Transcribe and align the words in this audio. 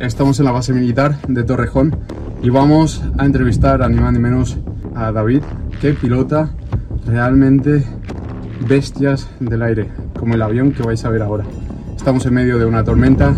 Estamos 0.00 0.40
en 0.40 0.46
la 0.46 0.50
base 0.50 0.72
militar 0.72 1.20
de 1.28 1.44
Torrejón 1.44 1.96
y 2.42 2.50
vamos 2.50 3.02
a 3.16 3.24
entrevistar 3.24 3.80
a 3.80 3.88
ni 3.88 4.00
más 4.00 4.12
ni 4.12 4.18
menos 4.18 4.58
a 4.96 5.12
David, 5.12 5.42
que 5.80 5.94
pilota 5.94 6.50
realmente 7.06 7.84
bestias 8.68 9.28
del 9.38 9.62
aire, 9.62 9.88
como 10.18 10.34
el 10.34 10.42
avión 10.42 10.72
que 10.72 10.82
vais 10.82 11.04
a 11.04 11.10
ver 11.10 11.22
ahora. 11.22 11.44
Estamos 11.96 12.26
en 12.26 12.34
medio 12.34 12.58
de 12.58 12.66
una 12.66 12.82
tormenta, 12.82 13.34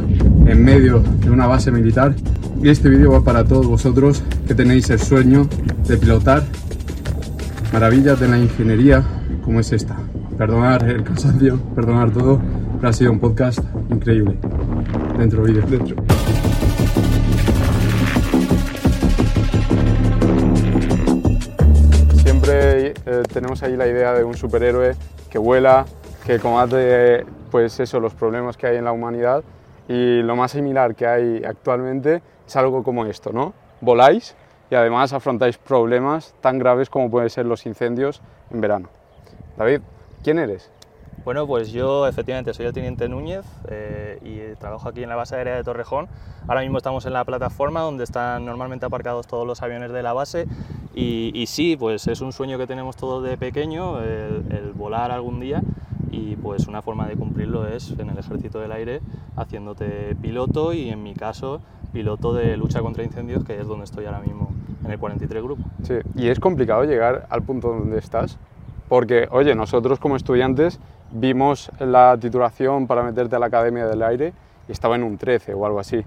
en 0.47 0.65
medio 0.65 1.01
de 1.21 1.31
una 1.31 1.47
base 1.47 1.71
militar 1.71 2.15
y 2.63 2.71
este 2.71 2.89
vídeo 2.89 3.13
va 3.13 3.23
para 3.23 3.45
todos 3.45 3.67
vosotros 3.67 4.23
que 4.49 4.55
tenéis 4.55 4.89
el 4.89 4.99
sueño 4.99 5.47
de 5.87 5.99
pilotar 5.99 6.43
maravillas 7.71 8.19
de 8.19 8.29
la 8.29 8.39
ingeniería 8.39 9.05
como 9.45 9.61
es 9.61 9.73
esta. 9.73 9.97
Perdonar 10.39 10.89
el 10.89 11.05
cansancio, 11.05 11.59
perdonar 11.75 12.11
todo, 12.11 12.41
pero 12.77 12.89
ha 12.89 12.93
sido 12.95 13.13
un 13.13 13.21
podcast 13.21 13.59
increíble. 13.91 14.39
Dentro 15.19 15.43
vídeo. 15.43 15.63
Dentro. 15.69 16.06
Eh, 23.07 23.23
tenemos 23.33 23.63
ahí 23.63 23.77
la 23.77 23.87
idea 23.87 24.13
de 24.13 24.25
un 24.25 24.35
superhéroe 24.35 24.97
que 25.31 25.39
vuela, 25.39 25.87
que 26.25 26.41
combate 26.41 27.25
pues 27.51 27.79
eso, 27.79 28.01
los 28.01 28.15
problemas 28.15 28.57
que 28.57 28.67
hay 28.67 28.77
en 28.77 28.85
la 28.85 28.93
humanidad 28.93 29.45
y 29.89 30.23
lo 30.23 30.35
más 30.35 30.51
similar 30.51 30.97
que 30.97 31.07
hay 31.07 31.45
actualmente 31.45 32.21
es 32.47 32.57
algo 32.57 32.83
como 32.83 33.07
esto, 33.07 33.33
¿no? 33.33 33.55
Voláis 33.81 34.35
y 34.71 34.75
además 34.75 35.13
afrontáis 35.13 35.57
problemas 35.57 36.35
tan 36.41 36.59
graves 36.59 36.91
como 36.91 37.09
pueden 37.09 37.31
ser 37.31 37.47
los 37.47 37.65
incendios 37.67 38.21
en 38.51 38.61
verano. 38.61 38.89
David, 39.57 39.83
¿quién 40.25 40.41
eres? 40.41 40.71
Bueno, 41.25 41.47
pues 41.47 41.73
yo 41.73 42.07
efectivamente 42.07 42.55
soy 42.55 42.67
el 42.67 42.73
teniente 42.73 43.09
Núñez 43.09 43.45
eh, 43.69 44.19
y 44.23 44.55
trabajo 44.61 44.89
aquí 44.89 45.03
en 45.03 45.09
la 45.09 45.17
base 45.17 45.35
aérea 45.35 45.57
de 45.57 45.65
Torrejón. 45.65 46.09
Ahora 46.47 46.61
mismo 46.61 46.79
estamos 46.79 47.05
en 47.07 47.13
la 47.13 47.25
plataforma 47.25 47.81
donde 47.81 48.05
están 48.05 48.45
normalmente 48.45 48.87
aparcados 48.87 49.27
todos 49.27 49.47
los 49.47 49.63
aviones 49.63 49.91
de 49.91 50.03
la 50.03 50.13
base 50.13 50.47
y, 50.99 51.47
sí, 51.47 51.77
pues 51.77 52.07
es 52.07 52.23
un 52.23 52.33
sueño 52.33 52.57
que 52.57 52.67
tenemos 52.67 52.97
todos 52.97 53.23
de 53.23 53.37
pequeño, 53.37 54.01
el, 54.01 54.73
volar 54.75 55.11
algún 55.11 55.41
día 55.41 55.63
y 56.11 56.37
pues 56.37 56.67
una 56.67 56.81
forma 56.81 57.07
de 57.07 57.17
cumplirlo 57.17 57.67
es 57.69 57.91
en 57.99 58.09
el 58.09 58.19
ejército 58.19 58.59
del 58.61 58.73
aire 58.73 59.01
haciéndote 59.37 60.17
piloto 60.23 60.73
y 60.73 60.89
en 60.89 61.03
mi 61.03 61.15
caso 61.15 61.61
piloto 61.93 62.33
de 62.33 62.57
lucha 62.57 62.81
contra 62.81 63.05
incendios 63.05 63.45
que 63.45 63.61
es 63.61 63.67
donde 63.67 63.85
estoy 63.85 64.07
ahora 64.07 64.21
mismo 64.21 64.51
en 64.85 64.91
el 64.91 64.99
43 64.99 65.43
grupo. 65.43 65.63
Sí, 65.83 65.95
y 66.15 66.29
es 66.29 66.41
complicado 66.41 66.85
llegar 66.85 67.27
al 67.29 67.43
punto 67.43 67.69
donde 67.69 67.99
estás 67.99 68.39
porque, 68.89 69.29
oye, 69.31 69.55
nosotros 69.55 69.99
como 69.99 70.17
estudiantes 70.17 70.79
vimos 71.11 71.71
la 71.81 72.17
titulación 72.19 72.87
para 72.87 73.03
meterte 73.03 73.37
a 73.37 73.39
la 73.39 73.47
Academia 73.47 73.87
del 73.87 74.03
Aire 74.03 74.33
y 74.69 74.73
estaba 74.73 74.97
en 74.97 75.03
un 75.03 75.19
13 75.19 75.55
o 75.55 75.67
algo 75.67 75.81
así. 75.81 76.05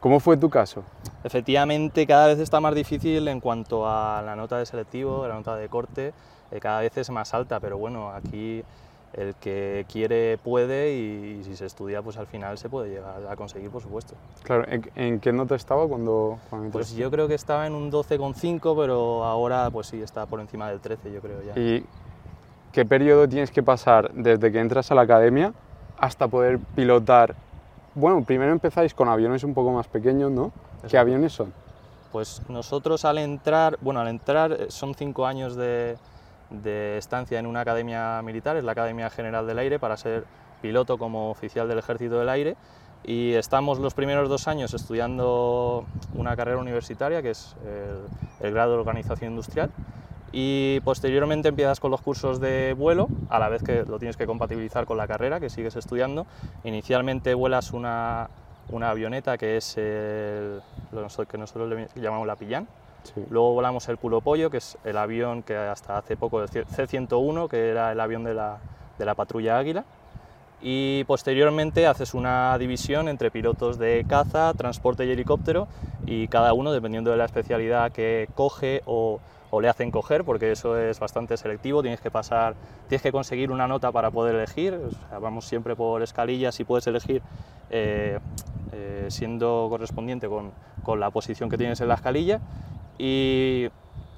¿Cómo 0.00 0.20
fue 0.20 0.36
tu 0.36 0.48
caso? 0.48 0.84
Efectivamente, 1.24 2.06
cada 2.06 2.28
vez 2.28 2.38
está 2.38 2.60
más 2.60 2.74
difícil 2.74 3.26
en 3.28 3.40
cuanto 3.40 3.88
a 3.88 4.22
la 4.22 4.36
nota 4.36 4.58
de 4.58 4.66
selectivo, 4.66 5.26
la 5.26 5.34
nota 5.34 5.56
de 5.56 5.68
corte, 5.68 6.12
eh, 6.50 6.60
cada 6.60 6.80
vez 6.80 6.96
es 6.96 7.10
más 7.10 7.34
alta, 7.34 7.58
pero 7.60 7.76
bueno, 7.76 8.10
aquí 8.10 8.62
el 9.14 9.34
que 9.36 9.84
quiere 9.90 10.38
puede 10.38 10.94
y, 10.94 11.42
si 11.44 11.56
se 11.56 11.66
estudia, 11.66 12.02
pues 12.02 12.16
al 12.18 12.26
final 12.26 12.58
se 12.58 12.68
puede 12.68 12.90
llegar 12.90 13.26
a 13.28 13.36
conseguir, 13.36 13.70
por 13.70 13.82
supuesto. 13.82 14.14
Claro, 14.42 14.64
¿en, 14.68 15.20
qué 15.20 15.32
nota 15.32 15.54
estaba 15.54 15.88
cuando, 15.88 16.38
Pues 16.70 16.94
yo 16.94 17.10
creo 17.10 17.26
que 17.26 17.34
estaba 17.34 17.66
en 17.66 17.74
un 17.74 17.90
12,5, 17.90 18.76
pero 18.76 19.24
ahora 19.24 19.70
pues 19.70 19.88
sí, 19.88 20.00
está 20.00 20.26
por 20.26 20.40
encima 20.40 20.68
del 20.68 20.80
13, 20.80 21.12
yo 21.12 21.20
creo 21.20 21.42
ya. 21.42 21.58
¿Y 21.58 21.84
qué 22.72 22.84
periodo 22.84 23.28
tienes 23.28 23.50
que 23.50 23.62
pasar 23.62 24.12
desde 24.12 24.52
que 24.52 24.60
entras 24.60 24.90
a 24.92 24.94
la 24.94 25.02
academia 25.02 25.52
hasta 25.98 26.28
poder 26.28 26.58
pilotar? 26.76 27.34
Bueno, 27.98 28.22
primero 28.22 28.52
empezáis 28.52 28.94
con 28.94 29.08
aviones 29.08 29.42
un 29.42 29.54
poco 29.54 29.72
más 29.72 29.88
pequeños, 29.88 30.30
¿no? 30.30 30.52
¿Qué 30.88 30.96
aviones 30.96 31.32
son? 31.32 31.52
Pues 32.12 32.40
nosotros 32.48 33.04
al 33.04 33.18
entrar, 33.18 33.76
bueno, 33.80 33.98
al 33.98 34.06
entrar 34.06 34.52
eh, 34.52 34.66
son 34.68 34.94
cinco 34.94 35.26
años 35.26 35.56
de, 35.56 35.96
de 36.50 36.96
estancia 36.96 37.40
en 37.40 37.46
una 37.46 37.62
academia 37.62 38.22
militar, 38.22 38.56
es 38.56 38.62
la 38.62 38.70
Academia 38.70 39.10
General 39.10 39.48
del 39.48 39.58
Aire, 39.58 39.80
para 39.80 39.96
ser 39.96 40.26
piloto 40.62 40.96
como 40.96 41.28
oficial 41.28 41.66
del 41.66 41.78
Ejército 41.78 42.20
del 42.20 42.28
Aire. 42.28 42.56
Y 43.02 43.32
estamos 43.32 43.80
los 43.80 43.94
primeros 43.94 44.28
dos 44.28 44.46
años 44.46 44.74
estudiando 44.74 45.84
una 46.14 46.36
carrera 46.36 46.58
universitaria, 46.58 47.20
que 47.20 47.30
es 47.30 47.56
el, 48.40 48.52
grado 48.52 48.74
de 48.74 48.78
Organización 48.78 49.32
Industrial. 49.32 49.70
Y 50.32 50.80
posteriormente 50.80 51.48
empiezas 51.48 51.80
con 51.80 51.90
los 51.90 52.02
cursos 52.02 52.40
de 52.40 52.74
vuelo, 52.74 53.08
a 53.30 53.38
la 53.38 53.48
vez 53.48 53.62
que 53.62 53.84
lo 53.84 53.98
tienes 53.98 54.16
que 54.16 54.26
compatibilizar 54.26 54.84
con 54.84 54.98
la 54.98 55.06
carrera 55.06 55.40
que 55.40 55.48
sigues 55.48 55.76
estudiando. 55.76 56.26
Inicialmente 56.64 57.34
vuelas 57.34 57.72
una, 57.72 58.28
una 58.70 58.90
avioneta 58.90 59.38
que 59.38 59.56
es 59.56 59.76
el, 59.78 60.60
lo 60.92 61.06
que 61.26 61.38
nosotros 61.38 61.68
le 61.68 61.88
llamamos 62.02 62.26
la 62.26 62.36
Pillán, 62.36 62.68
Luego 63.30 63.54
volamos 63.54 63.88
el 63.88 63.96
Pulo 63.96 64.20
Pollo, 64.20 64.50
que 64.50 64.58
es 64.58 64.76
el 64.84 64.96
avión 64.96 65.42
que 65.42 65.56
hasta 65.56 65.98
hace 65.98 66.16
poco, 66.16 66.42
el 66.42 66.48
C-101, 66.48 67.48
que 67.48 67.70
era 67.70 67.92
el 67.92 68.00
avión 68.00 68.24
de 68.24 68.34
la, 68.34 68.58
de 68.98 69.04
la 69.04 69.14
patrulla 69.14 69.58
Águila. 69.58 69.84
Y 70.60 71.04
posteriormente 71.04 71.86
haces 71.86 72.14
una 72.14 72.58
división 72.58 73.08
entre 73.08 73.30
pilotos 73.30 73.78
de 73.78 74.04
caza, 74.08 74.52
transporte 74.54 75.06
y 75.06 75.10
helicóptero, 75.10 75.68
y 76.04 76.28
cada 76.28 76.52
uno, 76.52 76.72
dependiendo 76.72 77.10
de 77.10 77.16
la 77.16 77.26
especialidad 77.26 77.92
que 77.92 78.28
coge 78.34 78.82
o, 78.86 79.20
o 79.50 79.60
le 79.60 79.68
hacen 79.68 79.90
coger, 79.90 80.24
porque 80.24 80.52
eso 80.52 80.78
es 80.78 81.00
bastante 81.00 81.36
selectivo, 81.36 81.82
tienes 81.82 82.00
que 82.00 82.10
pasar, 82.10 82.54
tienes 82.88 83.02
que 83.02 83.12
conseguir 83.12 83.50
una 83.50 83.66
nota 83.66 83.92
para 83.92 84.10
poder 84.10 84.34
elegir, 84.34 84.78
vamos 85.20 85.46
siempre 85.46 85.74
por 85.74 86.02
escalillas 86.02 86.58
y 86.60 86.64
puedes 86.64 86.86
elegir 86.86 87.22
eh, 87.70 88.18
eh, 88.72 89.06
siendo 89.08 89.66
correspondiente 89.70 90.28
con, 90.28 90.52
con, 90.82 91.00
la 91.00 91.10
posición 91.10 91.48
que 91.48 91.56
tienes 91.56 91.80
en 91.80 91.88
la 91.88 91.94
escalilla 91.94 92.40
y 92.98 93.68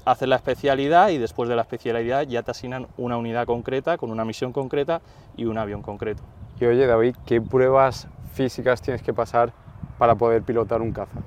haces 0.05 0.29
la 0.29 0.37
especialidad 0.37 1.11
y 1.11 1.19
después 1.19 1.49
de 1.49 1.57
la 1.57 1.63
especialidad 1.63 2.23
ya 2.23 2.43
te 2.43 2.51
asignan 2.51 2.89
una 2.97 3.17
unidad 3.17 3.47
concreta 3.47 3.97
con 3.99 4.11
una 4.11 4.25
misión 4.25 4.53
concreta 4.53 5.01
y 5.37 5.45
un 5.45 5.59
avión 5.59 5.83
concreto. 5.83 6.23
Y 6.59 6.65
oye 6.65 6.87
David, 6.87 7.17
¿qué 7.27 7.41
pruebas 7.41 8.09
físicas 8.33 8.83
tienes 8.83 9.03
que 9.03 9.15
pasar 9.15 9.53
para 9.99 10.15
poder 10.15 10.43
pilotar 10.43 10.83
un 10.83 10.93
caza? 10.93 11.21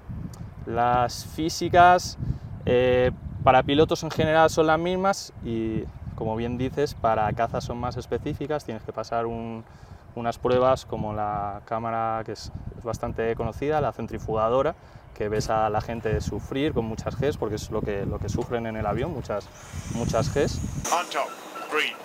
Las 0.66 1.26
físicas 1.26 2.18
eh, 2.66 3.12
para 3.44 3.64
pilotos 3.64 4.04
en 4.04 4.12
general 4.12 4.50
son 4.50 4.68
las 4.68 4.80
mismas 4.80 5.34
y 5.44 5.84
como 6.16 6.36
bien 6.36 6.58
dices, 6.58 6.94
para 6.94 7.32
cazas 7.34 7.64
son 7.64 7.78
más 7.78 7.98
específicas, 7.98 8.64
tienes 8.64 8.84
que 8.84 8.94
pasar 8.94 9.26
unas 9.26 10.38
pruebas 10.38 10.86
como 10.86 11.14
la 11.14 11.62
cámara 11.66 12.22
que 12.26 12.34
es 12.34 12.52
bastante 12.84 13.36
conocida, 13.36 13.82
la 13.82 13.92
centrifugadora, 13.92 14.76
que 15.16 15.28
ves 15.28 15.50
a 15.50 15.70
la 15.70 15.82
gente 15.82 16.22
sufrir 16.22 16.74
con 16.74 16.86
muchas 16.86 17.20
Gs, 17.20 17.38
porque 17.38 17.56
es 17.56 17.70
lo 17.72 17.82
que, 17.82 18.06
lo 18.06 18.20
que 18.20 18.30
sufren 18.30 18.68
en 18.68 18.78
el 18.78 18.86
avión, 18.86 19.12
muchas, 19.12 19.48
muchas 19.96 20.34
Gs. 20.34 20.60
On 20.92 21.06
top, 21.10 21.30
breathe. 21.72 21.96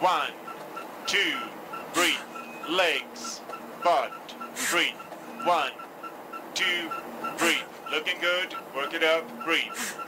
One, 0.00 0.32
two, 1.06 1.18
breathe. 1.94 2.20
Legs, 2.68 3.42
butt, 3.84 4.10
breathe. 4.70 4.96
One, 5.46 5.72
two, 6.54 6.88
breathe. 7.38 7.66
Looking 7.90 8.18
good, 8.20 8.56
work 8.74 8.94
it 8.94 9.02
up, 9.04 9.24
breathe. 9.44 10.05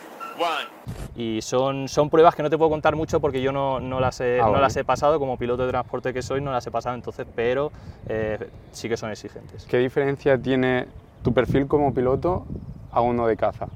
Y 1.16 1.43
son, 1.43 1.88
son 1.88 2.10
pruebas 2.10 2.34
que 2.34 2.43
no 2.43 2.50
te 2.50 2.56
puedo 2.56 2.71
contar 2.71 2.94
mucho 2.94 3.21
porque 3.21 3.43
yo 3.43 3.50
no, 3.50 3.81
no 3.81 3.99
las, 3.99 4.21
he, 4.21 4.41
ah, 4.41 4.47
no 4.47 4.60
las 4.60 4.76
he 4.76 4.84
pasado, 4.84 5.19
como 5.19 5.37
piloto 5.37 5.65
de 5.65 5.71
transporte 5.71 6.15
que 6.15 6.22
soy, 6.22 6.41
no 6.41 6.53
las 6.53 6.66
he 6.66 6.71
pasado 6.71 6.94
entonces, 6.94 7.26
pero 7.34 7.72
eh, 8.09 8.49
sí 8.71 8.88
que 8.88 8.97
son 8.97 9.10
exigentes. 9.10 9.66
¿Qué 9.66 9.78
diferencia 9.78 10.38
tiene 10.38 10.87
tu 11.22 11.34
perfil 11.34 11.66
como 11.66 11.93
piloto 11.93 12.47
a 12.93 13.00
uno 13.00 13.26
de 13.26 13.37
caza? 13.37 13.66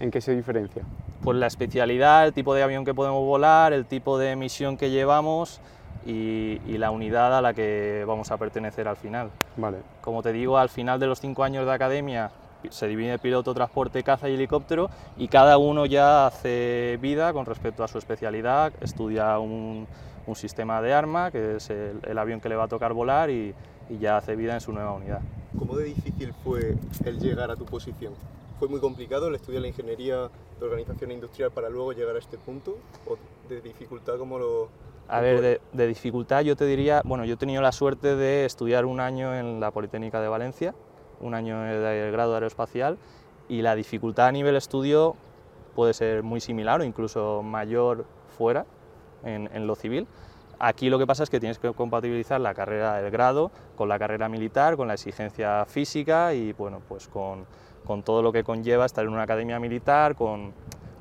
¿En 0.00 0.10
qué 0.10 0.20
se 0.20 0.34
diferencia? 0.34 0.82
Pues 1.22 1.36
la 1.38 1.46
especialidad, 1.46 2.26
el 2.26 2.32
tipo 2.32 2.54
de 2.54 2.62
avión 2.62 2.84
que 2.84 2.94
podemos 2.94 3.24
volar, 3.24 3.72
el 3.72 3.86
tipo 3.86 4.18
de 4.18 4.36
misión 4.36 4.76
que 4.76 4.90
llevamos 4.90 5.60
y, 6.04 6.58
la 6.78 6.90
unidad 6.90 7.36
a 7.36 7.40
la 7.40 7.54
que 7.54 8.04
vamos 8.06 8.30
a 8.30 8.36
pertenecer 8.36 8.86
al 8.86 8.96
final. 8.96 9.30
Vale. 9.56 9.78
Como 10.00 10.22
te 10.22 10.32
digo, 10.32 10.58
al 10.58 10.68
final 10.68 11.00
de 11.00 11.06
los 11.06 11.20
cinco 11.20 11.42
años 11.42 11.64
de 11.64 11.72
academia 11.72 12.30
se 12.70 12.86
divide 12.88 13.18
piloto, 13.18 13.54
transporte, 13.54 14.02
caza 14.02 14.28
y 14.28 14.34
helicóptero 14.34 14.90
y 15.16 15.28
cada 15.28 15.58
uno 15.58 15.86
ya 15.86 16.26
hace 16.26 16.98
vida 17.00 17.32
con 17.32 17.46
respecto 17.46 17.84
a 17.84 17.88
su 17.88 17.98
especialidad, 17.98 18.72
estudia 18.80 19.38
un, 19.38 19.86
sistema 20.34 20.82
de 20.82 20.92
arma, 20.92 21.30
que 21.30 21.56
es 21.56 21.70
el, 21.70 22.18
avión 22.18 22.40
que 22.40 22.48
le 22.48 22.56
va 22.56 22.64
a 22.64 22.68
tocar 22.68 22.92
volar 22.92 23.30
y 23.30 23.54
ya 24.00 24.16
hace 24.16 24.34
vida 24.34 24.54
en 24.54 24.60
su 24.60 24.72
nueva 24.72 24.92
unidad. 24.92 25.20
¿Cómo 25.58 25.76
de 25.76 25.84
difícil 25.84 26.34
fue 26.44 26.76
el 27.04 27.18
llegar 27.18 27.50
a 27.50 27.56
tu 27.56 27.64
posición? 27.64 28.12
¿Fue 28.58 28.68
muy 28.68 28.80
complicado 28.80 29.28
el 29.28 29.34
estudiar 29.34 29.62
la 29.62 29.68
ingeniería 29.68 30.28
de 30.58 30.64
organización 30.64 31.12
industrial 31.12 31.50
para 31.50 31.70
luego 31.70 31.92
llegar 31.92 32.16
a 32.16 32.18
este 32.18 32.36
punto? 32.36 32.76
¿O 33.06 33.16
de 33.48 33.60
dificultad 33.60 34.18
como 34.18 34.38
lo...? 34.38 34.68
A 35.08 35.20
ver, 35.20 35.60
de, 35.72 35.86
dificultad 35.86 36.42
yo 36.42 36.56
te 36.56 36.66
diría, 36.66 37.00
bueno, 37.04 37.24
yo 37.24 37.34
he 37.34 37.36
tenido 37.36 37.62
la 37.62 37.72
suerte 37.72 38.16
de 38.16 38.44
estudiar 38.44 38.84
un 38.84 38.98
año 38.98 39.34
en 39.34 39.60
la 39.60 39.70
Politécnica 39.70 40.20
de 40.20 40.28
Valencia, 40.28 40.74
un 41.20 41.34
año 41.34 41.64
el 41.66 42.12
grado 42.12 42.34
aeroespacial, 42.34 42.98
y 43.48 43.62
la 43.62 43.74
dificultad 43.74 44.26
a 44.26 44.32
nivel 44.32 44.56
estudio 44.56 45.16
puede 45.74 45.94
ser 45.94 46.22
muy 46.22 46.40
similar 46.40 46.80
o 46.80 46.84
incluso 46.84 47.42
mayor 47.42 48.06
fuera, 48.36 48.66
en, 49.24 49.66
lo 49.66 49.74
civil. 49.74 50.06
Aquí 50.58 50.88
lo 50.88 50.98
que 50.98 51.06
pasa 51.06 51.22
es 51.22 51.30
que 51.30 51.40
tienes 51.40 51.58
que 51.58 51.72
compatibilizar 51.72 52.40
la 52.40 52.54
carrera 52.54 53.00
del 53.00 53.10
grado 53.10 53.50
con 53.76 53.88
la 53.88 53.98
carrera 53.98 54.28
militar, 54.28 54.76
con 54.76 54.88
la 54.88 54.94
exigencia 54.94 55.64
física 55.66 56.32
y 56.32 56.52
bueno, 56.52 56.80
pues 56.88 57.08
con, 57.08 57.44
con 57.84 58.02
todo 58.02 58.22
lo 58.22 58.32
que 58.32 58.44
conlleva 58.44 58.86
estar 58.86 59.04
en 59.04 59.12
una 59.12 59.22
academia 59.22 59.58
militar, 59.58 60.14
con 60.14 60.52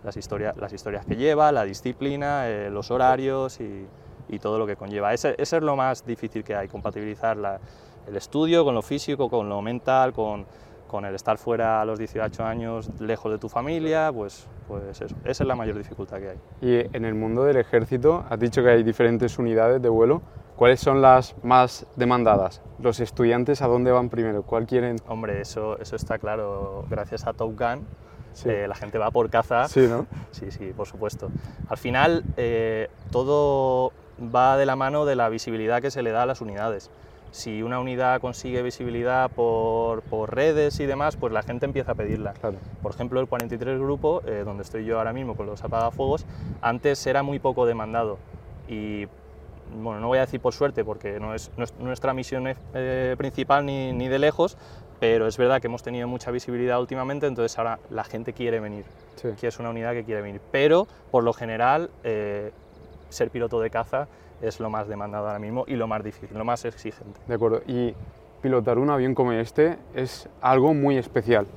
las, 0.03 0.17
historias 0.17 0.57
las 0.57 0.73
historias 0.73 1.05
que 1.05 1.15
lleva, 1.15 1.51
la 1.51 1.63
disciplina, 1.63 2.49
eh, 2.49 2.69
los 2.69 2.91
horarios 2.91 3.59
y, 3.61 3.87
y, 4.27 4.39
todo 4.39 4.59
lo 4.59 4.67
que 4.67 4.75
conlleva. 4.75 5.13
Ese, 5.13 5.35
es 5.37 5.53
lo 5.53 5.75
más 5.75 6.05
difícil 6.05 6.43
que 6.43 6.55
hay, 6.55 6.67
compatibilizar 6.67 7.37
la, 7.37 7.59
el 8.07 8.15
estudio 8.15 8.63
con 8.63 8.75
lo 8.75 8.81
físico, 8.81 9.29
con 9.29 9.49
lo 9.49 9.61
mental, 9.61 10.13
con, 10.13 10.45
con 10.87 11.05
el 11.05 11.15
estar 11.15 11.37
fuera 11.37 11.81
a 11.81 11.85
los 11.85 11.99
18 11.99 12.43
años, 12.43 12.89
lejos 12.99 13.31
de 13.31 13.37
tu 13.37 13.49
familia, 13.49 14.11
pues, 14.13 14.47
pues 14.67 15.01
eso, 15.01 15.15
esa 15.25 15.43
es 15.43 15.47
la 15.47 15.55
mayor 15.55 15.77
dificultad 15.77 16.19
que 16.19 16.29
hay. 16.29 16.37
Y 16.61 16.95
en 16.95 17.05
el 17.05 17.15
mundo 17.15 17.43
del 17.43 17.57
ejército, 17.57 18.25
has 18.29 18.39
dicho 18.39 18.63
que 18.63 18.69
hay 18.69 18.83
diferentes 18.83 19.37
unidades 19.39 19.81
de 19.81 19.89
vuelo. 19.89 20.21
¿Cuáles 20.55 20.79
son 20.79 21.01
las 21.01 21.35
más 21.43 21.85
demandadas? 21.97 22.61
¿Los 22.79 23.01
estudiantes 23.01 23.61
a 23.61 23.67
dónde 23.67 23.91
van 23.91 24.07
primero? 24.09 24.43
¿Cuál 24.43 24.65
quieren? 24.65 24.95
Hombre, 25.07 25.41
eso, 25.41 25.77
eso 25.79 25.97
está 25.97 26.17
claro. 26.17 26.85
Gracias 26.89 27.27
a 27.27 27.33
Top 27.33 27.59
Gun, 27.59 27.85
sí. 28.31 28.47
eh, 28.49 28.65
la 28.65 28.75
gente 28.75 28.97
va 28.97 29.11
por 29.11 29.29
caza. 29.29 29.67
Sí, 29.67 29.85
¿no? 29.89 30.05
Sí, 30.31 30.51
sí, 30.51 30.71
por 30.75 30.87
supuesto. 30.87 31.27
Al 31.67 31.77
final, 31.77 32.23
eh, 32.37 32.89
todo 33.11 33.91
va 34.33 34.55
de 34.55 34.65
la 34.65 34.77
mano 34.77 35.03
de 35.03 35.17
la 35.17 35.27
visibilidad 35.27 35.81
que 35.81 35.91
se 35.91 36.01
le 36.01 36.11
da 36.11 36.23
a 36.23 36.25
las 36.25 36.39
unidades 36.39 36.89
si 37.35 37.61
una 37.61 37.79
unidad 37.79 38.21
consigue 38.21 38.61
visibilidad 38.61 39.29
por, 39.29 40.01
por, 40.03 40.33
redes 40.33 40.79
y 40.79 40.85
demás, 40.85 41.17
pues 41.17 41.33
la 41.33 41.43
gente 41.43 41.65
empieza 41.65 41.91
a 41.91 41.95
pedirla. 41.95 42.31
Claro. 42.33 42.57
Por 42.81 42.93
ejemplo, 42.93 43.19
el 43.19 43.27
43 43.27 43.77
Grupo, 43.77 44.21
eh, 44.25 44.43
donde 44.45 44.63
estoy 44.63 44.85
yo 44.85 44.99
ahora 44.99 45.11
mismo 45.11 45.35
con 45.35 45.45
los 45.45 45.61
apagafuegos, 45.61 46.25
antes 46.61 47.05
era 47.05 47.23
muy 47.23 47.39
poco 47.39 47.65
demandado 47.65 48.17
y 48.69 49.07
bueno, 49.81 49.99
no 49.99 50.07
voy 50.07 50.19
a 50.19 50.21
decir 50.21 50.39
por 50.39 50.53
suerte 50.53 50.85
porque 50.85 51.19
no 51.19 51.33
es, 51.33 51.51
no 51.57 51.65
es 51.65 51.73
nuestra 51.77 52.13
misión 52.13 52.55
eh, 52.73 53.15
principal 53.17 53.65
ni, 53.65 53.91
ni, 53.91 54.07
de 54.07 54.17
lejos, 54.17 54.57
pero 55.01 55.27
es 55.27 55.37
verdad 55.37 55.59
que 55.59 55.67
hemos 55.67 55.83
tenido 55.83 56.07
mucha 56.07 56.31
visibilidad 56.31 56.79
últimamente, 56.79 57.27
entonces 57.27 57.57
ahora 57.57 57.79
la 57.89 58.05
gente 58.05 58.31
quiere 58.31 58.61
venir, 58.61 58.85
sí. 59.17 59.29
que 59.39 59.47
es 59.47 59.59
una 59.59 59.71
unidad 59.71 59.91
que 59.91 60.05
quiere 60.05 60.21
venir, 60.21 60.39
pero 60.51 60.87
por 61.11 61.25
lo 61.25 61.33
general 61.33 61.89
eh, 62.05 62.51
ser 63.09 63.29
piloto 63.29 63.59
de 63.59 63.69
caza 63.69 64.07
es 64.41 64.59
lo 64.59 64.69
más 64.69 64.87
demandado 64.87 65.27
ahora 65.27 65.39
mismo 65.39 65.65
y 65.67 65.75
lo 65.75 65.87
más 65.87 66.03
difícil, 66.03 66.37
lo 66.37 66.45
más 66.45 66.65
exigente. 66.65 67.19
De 67.27 67.35
acuerdo, 67.35 67.61
y 67.67 67.93
pilotar 68.41 68.77
un 68.77 68.89
avión 68.89 69.15
como 69.15 69.31
este 69.31 69.77
es 69.93 70.29
algo 70.41 70.73
muy 70.73 70.97
especial. 70.97 71.47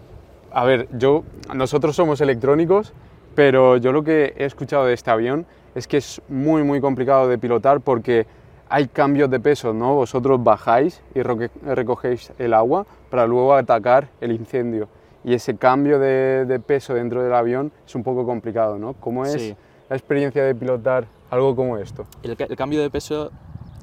A 0.50 0.64
ver, 0.64 0.88
yo, 0.92 1.24
nosotros 1.54 1.94
somos 1.94 2.20
electrónicos, 2.20 2.92
pero 3.34 3.76
yo 3.76 3.92
lo 3.92 4.02
que 4.02 4.34
he 4.36 4.44
escuchado 4.44 4.86
de 4.86 4.94
este 4.94 5.10
avión 5.10 5.46
es 5.74 5.86
que 5.86 5.98
es 5.98 6.22
muy, 6.28 6.62
muy 6.62 6.80
complicado 6.80 7.28
de 7.28 7.38
pilotar 7.38 7.80
porque 7.80 8.26
hay 8.70 8.88
cambios 8.88 9.30
de 9.30 9.40
peso, 9.40 9.72
¿no? 9.72 9.94
Vosotros 9.94 10.42
bajáis 10.42 11.02
y 11.14 11.22
recogéis 11.22 12.32
el 12.38 12.54
agua 12.54 12.86
para 13.10 13.26
luego 13.26 13.54
atacar 13.54 14.08
el 14.20 14.32
incendio. 14.32 14.88
Y 15.24 15.34
ese 15.34 15.56
cambio 15.56 15.98
de, 15.98 16.46
de 16.46 16.60
peso 16.60 16.94
dentro 16.94 17.22
del 17.22 17.34
avión 17.34 17.72
es 17.86 17.94
un 17.94 18.02
poco 18.02 18.24
complicado, 18.24 18.78
¿no? 18.78 18.94
¿Cómo 18.94 19.24
es 19.24 19.32
Sí. 19.32 19.56
La 19.88 19.96
experiencia 19.96 20.42
de 20.44 20.54
pilotar 20.54 21.06
algo 21.30 21.54
como 21.56 21.78
esto? 21.78 22.06
El, 22.22 22.36
el, 22.38 22.56
cambio 22.56 22.80
de 22.80 22.90
peso 22.90 23.30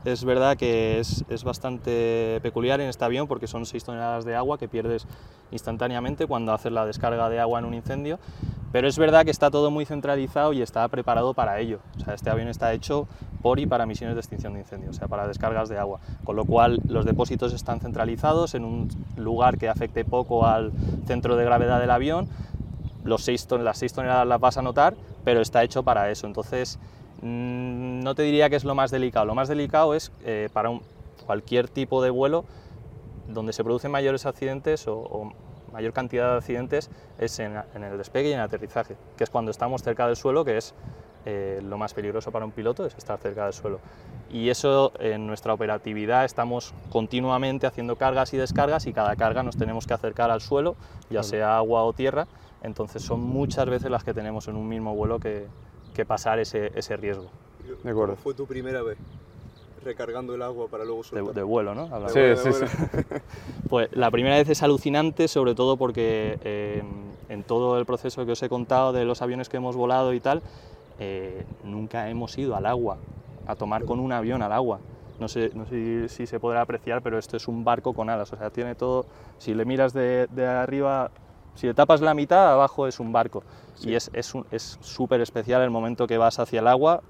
es 0.05 0.23
verdad 0.23 0.55
que 0.55 0.99
es, 0.99 1.25
es, 1.29 1.43
bastante 1.43 2.39
peculiar 2.43 2.79
en 2.81 2.89
este 2.89 3.05
avión 3.05 3.27
porque 3.27 3.47
son 3.47 3.65
6 3.65 3.83
toneladas 3.83 4.25
de 4.25 4.35
agua 4.35 4.57
que 4.57 4.67
pierdes 4.67 5.07
instantáneamente 5.51 6.27
cuando 6.27 6.53
haces 6.53 6.71
la 6.71 6.85
descarga 6.85 7.29
de 7.29 7.39
agua 7.39 7.59
en 7.59 7.65
un 7.65 7.73
incendio, 7.73 8.19
pero 8.71 8.87
es 8.87 8.97
verdad 8.97 9.25
que 9.25 9.31
está 9.31 9.49
todo 9.49 9.71
muy 9.71 9.85
centralizado 9.85 10.53
y 10.53 10.61
está 10.61 10.87
preparado 10.89 11.33
para 11.33 11.59
ello. 11.59 11.79
O 11.97 11.99
sea, 12.01 12.13
este 12.13 12.29
avión 12.29 12.49
está 12.49 12.73
hecho 12.73 13.07
por 13.41 13.59
y 13.59 13.65
para 13.65 13.85
misiones 13.85 14.15
de 14.15 14.21
extinción 14.21 14.53
de 14.53 14.59
incendios, 14.59 14.95
o 14.95 14.99
sea, 14.99 15.07
para 15.07 15.27
descargas 15.27 15.69
de 15.69 15.77
agua, 15.77 15.99
con 16.23 16.35
lo 16.35 16.45
cual 16.45 16.79
los 16.87 17.05
depósitos 17.05 17.53
están 17.53 17.79
centralizados 17.79 18.53
en 18.55 18.65
un 18.65 18.89
lugar 19.17 19.57
que 19.57 19.69
afecte 19.69 20.03
poco 20.03 20.45
al 20.45 20.71
centro 21.05 21.35
de 21.35 21.45
gravedad 21.45 21.79
del 21.79 21.91
avión. 21.91 22.27
Los 23.03 23.23
6 23.23 23.47
ton 23.47 23.63
las 23.63 23.77
6 23.77 23.93
toneladas 23.93 24.27
las 24.27 24.39
vas 24.39 24.57
a 24.57 24.61
notar, 24.61 24.95
pero 25.25 25.41
está 25.41 25.63
hecho 25.63 25.83
para 25.83 26.09
eso. 26.09 26.27
Entonces, 26.27 26.79
mmm, 27.21 27.99
no 27.99 28.15
te 28.15 28.23
diría 28.23 28.49
que 28.49 28.55
es 28.55 28.63
lo 28.63 28.75
más 28.75 28.91
delicado. 28.91 29.25
Lo 29.25 29.35
más 29.35 29.49
delicado 29.49 29.93
es 29.93 30.13
eh, 30.23 30.47
para 30.53 30.69
un, 30.69 30.81
cualquier 31.25 31.67
tipo 31.67 32.01
de 32.01 32.11
vuelo 32.11 32.45
donde 33.27 33.51
se 33.51 33.63
producen 33.63 33.91
mayores 33.91 34.25
accidentes 34.25 34.87
o, 34.87 34.97
o 34.97 35.33
mayor 35.73 35.91
cantidad 35.91 36.31
de 36.31 36.37
accidentes 36.37 36.89
es 37.19 37.37
en, 37.39 37.61
en, 37.73 37.83
el 37.83 37.97
despegue 37.97 38.29
y 38.29 38.33
en 38.33 38.39
el 38.39 38.45
aterrizaje, 38.45 38.95
que 39.17 39.25
es 39.25 39.29
cuando 39.29 39.51
estamos 39.51 39.83
cerca 39.83 40.07
del 40.07 40.15
suelo, 40.15 40.45
que 40.45 40.57
es 40.57 40.73
eh, 41.25 41.59
lo 41.63 41.77
más 41.77 41.93
peligroso 41.93 42.31
para 42.31 42.45
un 42.45 42.51
piloto, 42.51 42.85
es 42.85 42.95
estar 42.95 43.17
cerca 43.19 43.45
del 43.45 43.53
suelo. 43.53 43.79
Y 44.29 44.49
eso 44.49 44.91
en 44.99 45.27
nuestra 45.27 45.53
operatividad 45.53 46.23
estamos 46.23 46.73
continuamente 46.91 47.67
haciendo 47.67 47.95
cargas 47.95 48.33
y 48.33 48.37
descargas 48.37 48.85
y 48.85 48.93
cada 48.93 49.15
carga 49.15 49.41
nos 49.43 49.57
tenemos 49.57 49.87
que 49.87 49.93
acercar 49.93 50.29
al 50.29 50.41
suelo, 50.41 50.75
ya 51.09 51.23
sea 51.23 51.57
agua 51.57 51.83
o 51.83 51.93
tierra, 51.93 52.27
entonces 52.63 53.03
son 53.03 53.21
muchas 53.21 53.69
veces 53.69 53.89
las 53.91 54.03
que 54.03 54.13
tenemos 54.13 54.47
en 54.47 54.55
un 54.55 54.67
mismo 54.67 54.95
vuelo 54.95 55.19
que, 55.19 55.47
que 55.93 56.05
pasar 56.05 56.39
ese, 56.39 56.71
ese 56.75 56.97
riesgo. 56.97 57.29
De 57.83 57.91
acuerdo. 57.91 58.13
¿Cómo 58.13 58.23
fue 58.23 58.33
tu 58.33 58.45
primera 58.45 58.81
vez? 58.83 58.97
recargando 59.85 60.33
el 60.33 60.41
agua 60.41 60.67
para 60.67 60.83
luego 60.83 61.03
soltar. 61.03 61.27
De, 61.27 61.41
de 61.41 61.43
vuelo, 61.43 61.75
¿no? 61.75 61.87
Sí, 62.09 62.19
sí, 62.35 62.51
sí. 62.51 62.65
Pues 63.69 63.95
la 63.95 64.11
primera 64.11 64.35
vez 64.35 64.49
es 64.49 64.63
alucinante, 64.63 65.27
sobre 65.27 65.55
todo 65.55 65.77
porque 65.77 66.39
eh, 66.43 66.83
en 67.29 67.43
todo 67.43 67.79
el 67.79 67.85
proceso 67.85 68.25
que 68.25 68.33
os 68.33 68.43
he 68.43 68.49
contado 68.49 68.91
de 68.91 69.05
los 69.05 69.21
aviones 69.21 69.47
que 69.47 69.57
hemos 69.57 69.75
volado 69.75 70.13
y 70.13 70.19
tal, 70.19 70.41
eh, 70.99 71.45
nunca 71.63 72.09
hemos 72.09 72.37
ido 72.37 72.55
al 72.55 72.65
agua, 72.65 72.97
a 73.47 73.55
tomar 73.55 73.85
con 73.85 73.99
un 73.99 74.11
avión 74.11 74.41
al 74.41 74.51
agua. 74.51 74.79
No 75.19 75.27
sé, 75.29 75.51
no 75.53 75.65
sé 75.65 76.09
si 76.09 76.25
se 76.27 76.39
podrá 76.39 76.61
apreciar, 76.61 77.01
pero 77.01 77.17
esto 77.17 77.37
es 77.37 77.47
un 77.47 77.63
barco 77.63 77.93
con 77.93 78.09
alas, 78.09 78.33
o 78.33 78.37
sea, 78.37 78.49
tiene 78.49 78.75
todo, 78.75 79.05
si 79.37 79.53
le 79.53 79.63
miras 79.63 79.93
de, 79.93 80.27
de 80.31 80.45
arriba, 80.45 81.11
si 81.55 81.67
le 81.67 81.73
tapas 81.73 82.01
la 82.01 82.13
mitad, 82.13 82.53
abajo 82.53 82.87
es 82.87 82.99
un 82.99 83.11
barco. 83.11 83.43
Sí. 83.75 83.89
Y 83.89 83.95
es 83.95 84.09
súper 84.21 84.45
es, 84.51 84.77
es 84.77 85.29
especial 85.29 85.61
el 85.61 85.69
momento 85.69 86.07
que 86.07 86.17
vas 86.17 86.39
hacia 86.39 86.59
el 86.59 86.67
agua, 86.67 87.01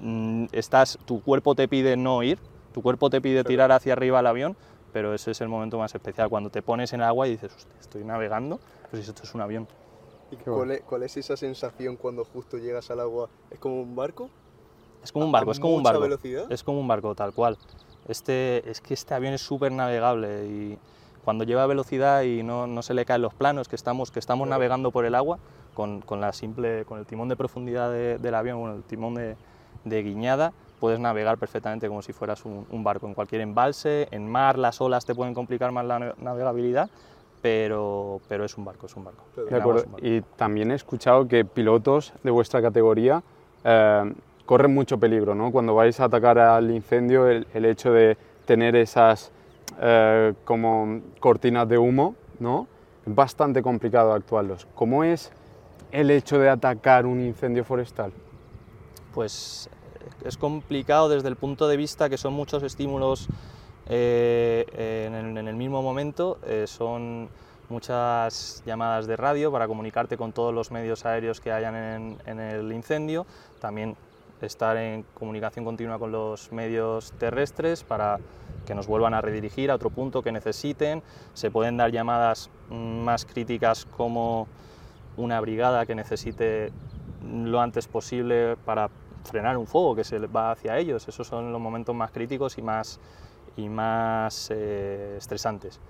mm, 0.00 0.46
estás, 0.52 0.98
tu 1.04 1.22
cuerpo 1.22 1.54
te 1.54 1.68
pide 1.68 1.96
no 1.96 2.22
ir, 2.22 2.38
tu 2.72 2.82
cuerpo 2.82 3.10
te 3.10 3.20
pide 3.20 3.44
tirar 3.44 3.72
hacia 3.72 3.92
arriba 3.92 4.20
el 4.20 4.26
avión, 4.26 4.56
pero 4.92 5.14
ese 5.14 5.30
es 5.30 5.40
el 5.40 5.48
momento 5.48 5.78
más 5.78 5.94
especial, 5.94 6.28
cuando 6.28 6.50
te 6.50 6.62
pones 6.62 6.92
en 6.92 7.00
el 7.00 7.06
agua 7.06 7.26
y 7.26 7.32
dices, 7.32 7.66
estoy 7.80 8.04
navegando, 8.04 8.60
pues 8.90 9.08
esto 9.08 9.22
es 9.22 9.34
un 9.34 9.40
avión. 9.40 9.66
¿Y 10.30 10.36
cuál 10.36 10.70
es, 10.70 10.82
cuál 10.82 11.02
es, 11.02 11.16
esa 11.16 11.36
sensación 11.36 11.96
cuando 11.96 12.24
justo 12.24 12.56
llegas 12.56 12.90
al 12.90 13.00
agua? 13.00 13.28
¿Es 13.50 13.58
como 13.58 13.82
un 13.82 13.94
barco? 13.94 14.30
Es 15.02 15.12
como 15.12 15.26
un 15.26 15.32
barco, 15.32 15.50
es 15.52 15.60
como 15.60 15.74
un 15.74 15.82
barco. 15.82 16.00
velocidad? 16.00 16.50
Es 16.50 16.62
como 16.62 16.80
un 16.80 16.88
barco, 16.88 17.14
tal 17.14 17.34
cual. 17.34 17.58
Este, 18.08 18.68
es 18.70 18.80
que 18.80 18.94
este 18.94 19.14
avión 19.14 19.34
es 19.34 19.42
súper 19.42 19.72
navegable 19.72 20.46
y 20.46 20.78
cuando 21.24 21.44
lleva 21.44 21.66
velocidad 21.66 22.22
y 22.22 22.42
no, 22.42 22.66
no, 22.66 22.82
se 22.82 22.94
le 22.94 23.04
caen 23.04 23.22
los 23.22 23.34
planos, 23.34 23.68
que 23.68 23.76
estamos, 23.76 24.10
que 24.10 24.18
estamos 24.18 24.48
navegando 24.48 24.90
por 24.90 25.04
el 25.04 25.14
agua, 25.14 25.38
con, 25.74 26.00
con, 26.00 26.20
la 26.20 26.32
simple, 26.32 26.84
con 26.84 26.98
el 26.98 27.06
timón 27.06 27.28
de 27.28 27.36
profundidad 27.36 27.90
de, 27.90 28.18
del 28.18 28.34
avión, 28.34 28.60
con 28.60 28.70
el 28.72 28.82
timón 28.82 29.14
de, 29.14 29.36
de, 29.84 30.02
guiñada, 30.02 30.52
puedes 30.80 30.98
navegar 30.98 31.38
perfectamente 31.38 31.88
como 31.88 32.02
si 32.02 32.12
fueras 32.12 32.44
un, 32.44 32.66
un, 32.70 32.84
barco. 32.84 33.06
En 33.06 33.14
cualquier 33.14 33.40
embalse, 33.40 34.08
en 34.10 34.28
mar, 34.28 34.58
las 34.58 34.80
olas 34.80 35.04
te 35.04 35.14
pueden 35.14 35.32
complicar 35.32 35.70
más 35.70 35.86
la 35.86 36.14
navegabilidad, 36.18 36.90
pero, 37.40 38.20
pero 38.28 38.44
es 38.44 38.56
un 38.58 38.64
barco, 38.64 38.86
es 38.86 38.96
un 38.96 39.04
barco. 39.04 39.24
De 39.36 39.56
acuerdo. 39.56 39.84
Un 39.84 39.92
barco. 39.92 40.06
Y 40.06 40.22
también 40.36 40.72
he 40.72 40.74
escuchado 40.74 41.26
que 41.28 41.44
pilotos 41.44 42.12
de 42.22 42.30
vuestra 42.32 42.60
categoría 42.60 43.22
eh, 43.64 44.12
corren 44.44 44.74
mucho 44.74 44.98
peligro, 44.98 45.36
¿no? 45.36 45.52
Cuando 45.52 45.74
vais 45.74 45.98
a 46.00 46.04
atacar 46.04 46.38
al 46.38 46.70
incendio, 46.72 47.28
el, 47.28 47.46
el 47.54 47.64
hecho 47.64 47.92
de 47.92 48.16
tener 48.44 48.74
esas 48.74 49.30
eh, 49.80 50.34
como 50.44 51.00
cortinas 51.20 51.68
de 51.68 51.78
humo, 51.78 52.14
¿no? 52.38 52.66
Bastante 53.06 53.62
complicado 53.62 54.12
actuarlos. 54.12 54.66
¿Cómo 54.74 55.04
es 55.04 55.32
el 55.90 56.10
hecho 56.10 56.38
de 56.38 56.48
atacar 56.48 57.06
un 57.06 57.20
incendio 57.20 57.64
forestal? 57.64 58.12
Pues 59.12 59.68
es 60.24 60.36
complicado 60.36 61.08
desde 61.08 61.28
el 61.28 61.36
punto 61.36 61.68
de 61.68 61.76
vista 61.76 62.08
que 62.08 62.16
son 62.16 62.32
muchos 62.32 62.62
estímulos 62.62 63.28
eh, 63.86 64.64
en, 65.08 65.36
el, 65.48 65.56
mismo 65.56 65.82
momento, 65.82 66.38
eh, 66.46 66.66
son 66.66 67.28
muchas 67.68 68.62
llamadas 68.64 69.06
de 69.06 69.16
radio 69.16 69.50
para 69.50 69.66
comunicarte 69.66 70.16
con 70.16 70.32
todos 70.32 70.54
los 70.54 70.70
medios 70.70 71.04
aéreos 71.04 71.40
que 71.40 71.50
hayan 71.50 71.74
en, 71.74 72.18
en 72.26 72.38
el 72.40 72.72
incendio, 72.72 73.26
también 73.60 73.96
estar 74.42 74.76
en 74.76 75.04
comunicación 75.14 75.64
continua 75.64 75.98
con 75.98 76.12
los 76.12 76.52
medios 76.52 77.12
terrestres 77.12 77.84
para 77.84 78.18
que 78.66 78.74
nos 78.74 78.86
vuelvan 78.86 79.14
a 79.14 79.20
redirigir 79.20 79.70
a 79.70 79.74
otro 79.74 79.90
punto 79.90 80.22
que 80.22 80.32
necesiten. 80.32 81.02
Se 81.34 81.50
pueden 81.50 81.76
dar 81.76 81.90
llamadas 81.90 82.50
más 82.70 83.24
críticas 83.24 83.86
como 83.86 84.46
una 85.16 85.40
brigada 85.40 85.86
que 85.86 85.94
necesite 85.94 86.72
lo 87.22 87.60
antes 87.60 87.86
posible 87.86 88.56
para 88.64 88.90
frenar 89.24 89.56
un 89.56 89.66
fuego 89.66 89.94
que 89.94 90.04
se 90.04 90.18
va 90.18 90.52
hacia 90.52 90.78
ellos. 90.78 91.06
Esos 91.08 91.26
son 91.26 91.52
los 91.52 91.60
momentos 91.60 91.94
más 91.94 92.10
críticos 92.10 92.58
y 92.58 92.62
más, 92.62 93.00
y 93.56 93.68
más 93.68 94.50
eh, 94.50 95.16
estresantes. 95.18 95.80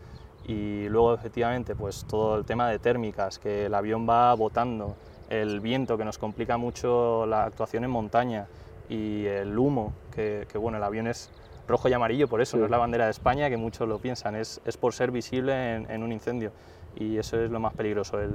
Y 0.44 0.88
luego, 0.88 1.14
efectivamente, 1.14 1.74
pues 1.76 2.04
todo 2.04 2.36
el 2.36 2.44
tema 2.44 2.68
de 2.68 2.78
térmicas, 2.78 3.38
que 3.38 3.66
el 3.66 3.74
avión 3.74 4.08
va 4.08 4.34
botando, 4.34 4.96
el 5.32 5.60
viento 5.60 5.96
que 5.96 6.04
nos 6.04 6.18
complica 6.18 6.58
mucho 6.58 7.24
la 7.26 7.44
actuación 7.44 7.84
en 7.84 7.90
montaña, 7.90 8.46
y 8.88 9.24
el 9.24 9.58
humo, 9.58 9.94
que, 10.14 10.46
que, 10.50 10.58
bueno, 10.58 10.76
el 10.76 10.84
avión 10.84 11.06
es 11.06 11.30
rojo 11.66 11.88
y 11.88 11.92
amarillo, 11.94 12.28
por 12.28 12.42
eso, 12.42 12.58
no 12.58 12.66
es 12.66 12.70
la 12.70 12.76
bandera 12.76 13.06
de 13.06 13.12
España, 13.12 13.48
que 13.48 13.56
muchos 13.56 13.88
lo 13.88 13.98
piensan, 13.98 14.36
es, 14.36 14.60
es 14.66 14.76
por 14.76 14.92
ser 14.92 15.10
visible 15.10 15.76
en, 15.76 15.90
en, 15.90 16.02
un 16.02 16.12
incendio. 16.12 16.52
Y 16.94 17.16
eso 17.16 17.40
es 17.40 17.50
lo 17.50 17.58
más 17.58 17.72
peligroso, 17.72 18.20
el, 18.20 18.32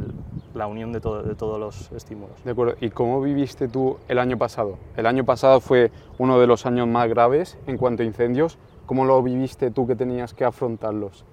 la 0.55 0.65
unión 0.65 0.91
de, 0.91 0.99
todo, 0.99 1.21
de 1.21 1.35
todos 1.35 1.59
los 1.59 1.91
estímulos. 1.91 2.43
De 2.43 2.51
acuerdo. 2.51 2.75
¿Y 2.81 2.89
cómo 2.89 3.21
viviste 3.21 3.67
tú 3.67 3.97
el 4.07 4.17
año 4.17 4.39
pasado? 4.39 4.79
El 4.95 5.05
año 5.05 5.23
pasado 5.23 5.59
fue 5.59 5.91
uno 6.17 6.39
de 6.39 6.47
los 6.47 6.65
años 6.65 6.87
más 6.87 7.07
graves 7.07 7.59
en 7.67 7.77
cuanto 7.77 8.01
a 8.01 8.05
incendios. 8.07 8.57
¿Cómo 8.87 9.05
lo 9.05 9.21
viviste 9.21 9.69
tú 9.69 9.85
que 9.85 9.95
tenías 9.95 10.33
que 10.33 10.43
afrontarlos? 10.43 11.23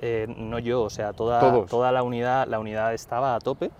Eh, 0.00 0.26
no 0.36 0.58
yo, 0.58 0.82
o 0.82 0.90
sea, 0.90 1.14
toda, 1.14 1.64
toda 1.64 1.90
la, 1.92 2.02
unidad, 2.02 2.46
la 2.46 2.58
unidad 2.58 2.92
estaba 2.92 3.34
a 3.34 3.40
tope. 3.40 3.70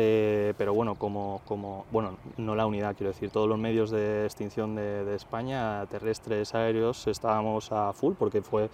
Eh, 0.00 0.54
pero 0.56 0.72
bueno, 0.74 0.94
como, 0.94 1.40
como, 1.44 1.84
bueno, 1.90 2.18
no 2.36 2.54
la 2.54 2.66
unidad, 2.66 2.94
quiero 2.94 3.10
decir, 3.10 3.30
todos 3.30 3.48
los 3.48 3.58
medios 3.58 3.90
de 3.90 4.26
extinción 4.26 4.76
de, 4.76 5.04
de, 5.04 5.16
España, 5.16 5.84
terrestres, 5.86 6.54
aéreos, 6.54 7.08
estábamos 7.08 7.72
a 7.72 7.92
full 7.92 8.14
porque 8.16 8.40
fue 8.40 8.70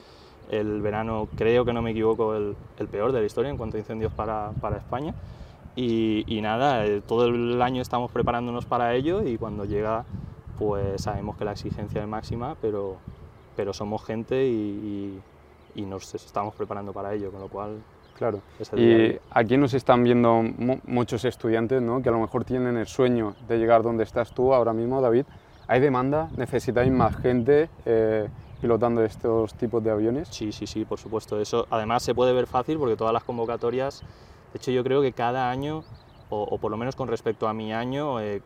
el 0.50 0.83
verano, 0.83 1.26
creo 1.35 1.64
que 1.64 1.73
no 1.73 1.81
me 1.81 1.93
equivoco, 1.93 2.35
el, 2.35 2.54
el 2.78 2.88
peor 2.88 3.12
de 3.12 3.21
la 3.21 3.26
historia 3.26 3.50
en 3.50 3.57
cuanto 3.57 3.78
a 3.78 3.81
incendios 3.81 4.12
para, 4.12 4.50
para 4.61 4.76
España. 4.76 5.14
Y, 5.76 6.25
y, 6.26 6.43
nada, 6.43 6.85
eh, 6.85 7.00
todo 7.00 7.25
el 7.25 7.62
año 7.62 7.81
estamos 7.81 8.11
preparándonos 8.11 8.66
para 8.66 8.95
ello 8.95 9.26
y 9.26 9.38
cuando 9.38 9.64
llega, 9.64 10.04
pues 10.59 11.04
sabemos 11.04 11.38
que 11.38 11.47
la 11.47 11.52
exigencia 11.52 12.02
es 12.02 12.07
máxima, 12.07 12.54
pero, 12.61 12.97
pero 13.57 13.73
somos 13.73 14.04
gente 14.04 14.47
y, 14.47 15.23
y, 15.75 15.83
y 15.83 15.87
nos 15.87 16.14
estamos 16.14 16.54
preparando 16.54 16.93
para 16.93 17.14
ello, 17.14 17.31
con 17.33 17.40
lo 17.40 17.49
cual 17.49 17.78
Claro. 18.18 18.40
Y 18.76 19.18
aquí 19.30 19.56
nos 19.56 19.75
están 19.75 20.04
viendo 20.04 20.42
muchos 20.87 21.25
estudiantes 21.25 21.83
¿no? 21.83 22.00
que 22.02 22.09
a 22.09 22.12
lo 22.12 22.21
mejor 22.21 22.44
tienen 22.44 22.76
el 22.76 22.87
sueño 22.87 23.35
de 23.49 23.59
llegar 23.59 23.83
donde 23.83 24.04
estás 24.04 24.33
tú 24.33 24.54
ahora 24.54 24.73
mismo, 24.73 25.00
David. 25.00 25.25
¿Hay 25.66 25.80
demanda? 25.80 26.28
¿Necesitáis 26.37 26.92
más 26.92 27.16
gente 27.16 27.68
eh, 27.87 28.28
pilotando 28.61 29.02
estos 29.02 29.54
tipos 29.54 29.83
de 29.83 29.90
aviones? 29.90 30.28
Sí, 30.28 30.52
sí, 30.52 30.66
sí, 30.66 30.85
por 30.85 30.99
supuesto. 30.99 31.40
Eso 31.40 31.66
además 31.71 32.02
se 32.02 32.14
puede 32.14 32.33
ver 32.33 32.47
fácil 32.47 32.78
porque 32.78 32.97
todas 32.97 33.12
las 33.12 33.25
convocatorias, 33.25 34.00
de 34.52 34.59
hecho 34.59 34.71
yo 34.71 34.85
creo 34.85 35.02
que 35.02 35.12
cada 35.12 35.50
año, 35.50 35.83
o, 36.28 36.42
o 36.42 36.59
por 36.59 36.71
lo 36.71 36.76
menos 36.76 36.94
con 36.94 37.09
respecto 37.09 37.49
a 37.49 37.54
mi 37.54 37.73
año, 37.73 38.21
eh, 38.21 38.42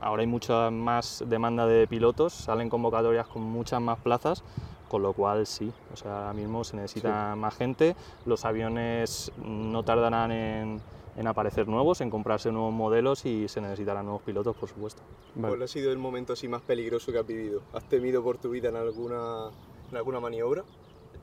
ahora 0.00 0.20
hay 0.20 0.26
mucha 0.26 0.70
más 0.70 1.24
demanda 1.26 1.66
de 1.66 1.86
pilotos, 1.86 2.34
salen 2.34 2.68
convocatorias 2.68 3.26
con 3.28 3.42
muchas 3.42 3.80
más 3.80 3.98
plazas 4.00 4.42
con 4.88 5.02
lo 5.02 5.12
cual 5.12 5.46
sí, 5.46 5.70
o 5.92 5.96
sea, 5.96 6.18
ahora 6.18 6.32
mismo 6.32 6.64
se 6.64 6.76
necesita 6.76 7.32
sí. 7.34 7.38
más 7.38 7.54
gente, 7.54 7.94
los 8.26 8.44
aviones 8.44 9.30
no 9.44 9.82
tardarán 9.84 10.32
en, 10.32 10.80
en, 11.16 11.26
aparecer 11.26 11.68
nuevos, 11.68 12.00
en 12.00 12.10
comprarse 12.10 12.50
nuevos 12.50 12.72
modelos 12.72 13.24
y 13.26 13.48
se 13.48 13.60
necesitarán 13.60 14.06
nuevos 14.06 14.22
pilotos, 14.22 14.56
por 14.56 14.68
supuesto. 14.68 15.02
Vale. 15.34 15.48
¿Cuál 15.48 15.62
ha 15.62 15.68
sido 15.68 15.92
el 15.92 15.98
momento 15.98 16.32
así 16.32 16.48
más 16.48 16.62
peligroso 16.62 17.12
que 17.12 17.18
has 17.18 17.26
vivido? 17.26 17.62
¿Has 17.72 17.84
temido 17.88 18.22
por 18.22 18.38
tu 18.38 18.50
vida 18.50 18.70
en 18.70 18.76
alguna, 18.76 19.50
en 19.90 19.96
alguna 19.96 20.20
maniobra? 20.20 20.64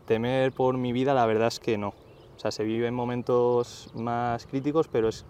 Temer 0.06 0.52
por 0.52 0.78
mi 0.78 0.94
vida 0.94 1.14
la 1.14 1.26
verdad 1.26 1.48
es 1.48 1.60
que 1.60 1.78
no. 1.78 1.94
O 2.36 2.40
sea, 2.40 2.52
se 2.52 2.64
vive 2.64 2.88
en 2.88 2.94
momentos 2.94 3.90
más 3.96 4.46
críticos, 4.46 4.88
pero 4.88 5.08
es, 5.08 5.26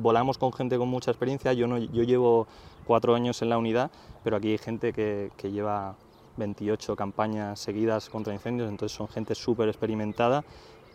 volamos 0.00 0.38
con 0.38 0.52
gente 0.52 0.78
con 0.78 0.88
mucha 0.88 1.10
experiencia. 1.10 1.52
Yo, 1.52 1.66
no, 1.66 1.78
yo 1.78 2.02
llevo 2.02 2.46
cuatro 2.86 3.14
años 3.14 3.40
en 3.42 3.48
la 3.48 3.58
unidad, 3.58 3.90
pero 4.22 4.36
aquí 4.36 4.50
hay 4.50 4.58
gente 4.58 4.92
que, 4.92 5.30
que 5.36 5.50
lleva 5.50 5.96
28 6.36 6.96
campañas 6.96 7.60
seguidas 7.60 8.08
contra 8.08 8.32
incendios, 8.32 8.68
entonces 8.68 8.96
son 8.96 9.08
gente 9.08 9.34
súper 9.34 9.68
experimentada 9.68 10.44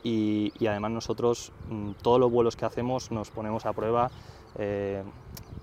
y, 0.03 0.53
y, 0.60 0.67
además 0.67 0.91
nosotros 0.91 1.51
mm, 1.70 1.91
todos 2.01 2.20
los 2.20 2.32
vuelos 2.32 2.56
que 2.56 2.65
hacemos 2.65 3.12
nos 3.12 3.32
ponemos 3.32 3.65
a 3.65 3.74
prueba, 3.74 4.10
eh, 4.58 5.03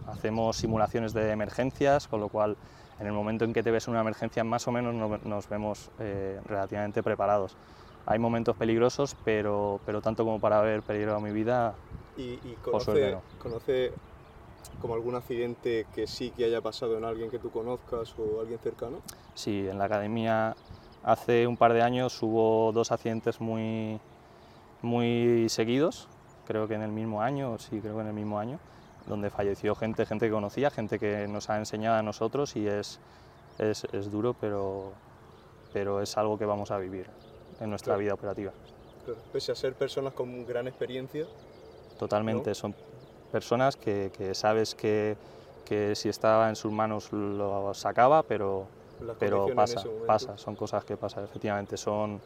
hacemos 0.07 0.57
simulaciones 0.57 1.12
de 1.12 1.31
emergencias, 1.31 2.09
con 2.09 2.21
lo 2.21 2.28
cual 2.28 2.57
en 3.00 3.07
el 3.07 3.12
momento 3.12 3.45
en 3.45 3.52
que 3.52 3.62
te 3.62 3.71
ves 3.71 3.88
una 3.88 4.00
emergencia 4.00 4.45
más 4.45 4.66
o 4.69 4.73
menos 4.73 4.95
nos, 4.95 5.25
nos 5.25 5.49
vemos 5.49 5.90
eh, 5.99 6.40
relativamente 6.47 7.02
preparados. 7.02 7.57
Hay 8.07 8.19
momentos 8.19 8.54
peligrosos, 8.57 9.16
pero, 9.25 9.81
pero 9.87 10.02
tanto 10.02 10.25
como 10.25 10.38
para 10.38 10.59
haber 10.59 10.83
peligrado 10.83 11.21
mi 11.21 11.31
vida, 11.31 11.75
¿Y, 12.16 12.23
y 12.23 12.57
conoce, 12.62 13.12
no. 13.12 13.23
conoce 13.43 13.93
como 14.80 14.94
algún 14.94 15.14
accidente 15.14 15.87
que 15.94 16.06
sí 16.06 16.30
que 16.30 16.44
haya 16.44 16.61
pasado 16.61 16.97
en 16.99 17.04
alguien 17.04 17.30
que 17.30 17.38
tú 17.38 17.50
conozcas 17.50 18.14
o 18.18 18.40
alguien 18.40 18.59
cercano? 18.59 18.99
Sí, 19.35 19.66
en 19.68 19.78
la 19.78 19.85
academia 19.85 20.54
hace 21.02 21.47
un 21.47 21.56
par 21.56 21.73
de 21.73 21.83
años 21.83 22.23
hubo 22.23 22.73
dos 22.73 22.90
accidentes 22.90 23.40
muy, 23.40 24.00
muy 24.83 25.49
seguidos, 25.49 26.09
creo 26.47 26.66
que 26.66 26.75
en 26.75 26.83
el 26.83 26.92
mismo 26.92 27.23
año, 27.23 27.59
sí, 27.59 27.80
creo 27.80 27.94
que 27.97 28.02
en 28.02 28.09
el 28.09 28.14
mismo 28.14 28.38
año, 28.38 28.59
donde 29.06 29.30
falleció 29.30 29.75
gente, 29.75 30.06
gente 30.06 30.26
que 30.26 30.33
conocía, 30.33 30.71
gente 30.71 30.99
que 30.99 31.28
nos 31.28 31.50
ha 31.50 31.59
enseñado 31.59 31.97
a 31.99 32.02
nosotros 32.02 32.56
y 32.56 32.66
es, 32.66 32.99
es, 33.59 33.85
es 33.92 34.11
duro, 34.11 34.35
pero, 34.40 34.92
pero 35.73 36.00
es 36.00 36.16
algo 36.16 36.38
que 36.38 36.47
vamos 36.47 36.71
a 36.71 36.78
vivir 36.78 37.06
en 37.61 37.71
nuestra 37.71 37.92
claro. 37.92 38.00
vida 38.00 38.14
operativa. 38.14 38.52
Claro. 39.04 39.21
Pese 39.33 39.52
a 39.52 39.54
ser 39.54 39.75
personas 39.75 40.14
con 40.14 40.47
gran 40.47 40.66
experiencia. 40.66 41.26
Totalmente, 41.99 42.50
¿no? 42.50 42.54
son 42.54 42.75
personas 43.31 43.76
que, 43.76 44.11
que 44.16 44.35
sabes 44.35 44.75
que, 44.75 45.16
que, 45.64 45.95
si 45.95 46.09
estaba 46.09 46.49
en 46.49 46.57
sus 46.57 46.73
manos 46.73 47.12
lo 47.12 47.73
sacaba, 47.75 48.23
pero, 48.23 48.66
pero 49.19 49.49
pasa, 49.54 49.83
pasa, 50.07 50.38
son 50.38 50.57
cosas 50.57 50.85
que 50.85 50.97
pasan, 50.97 51.25
efectivamente, 51.25 51.76
son, 51.76 52.21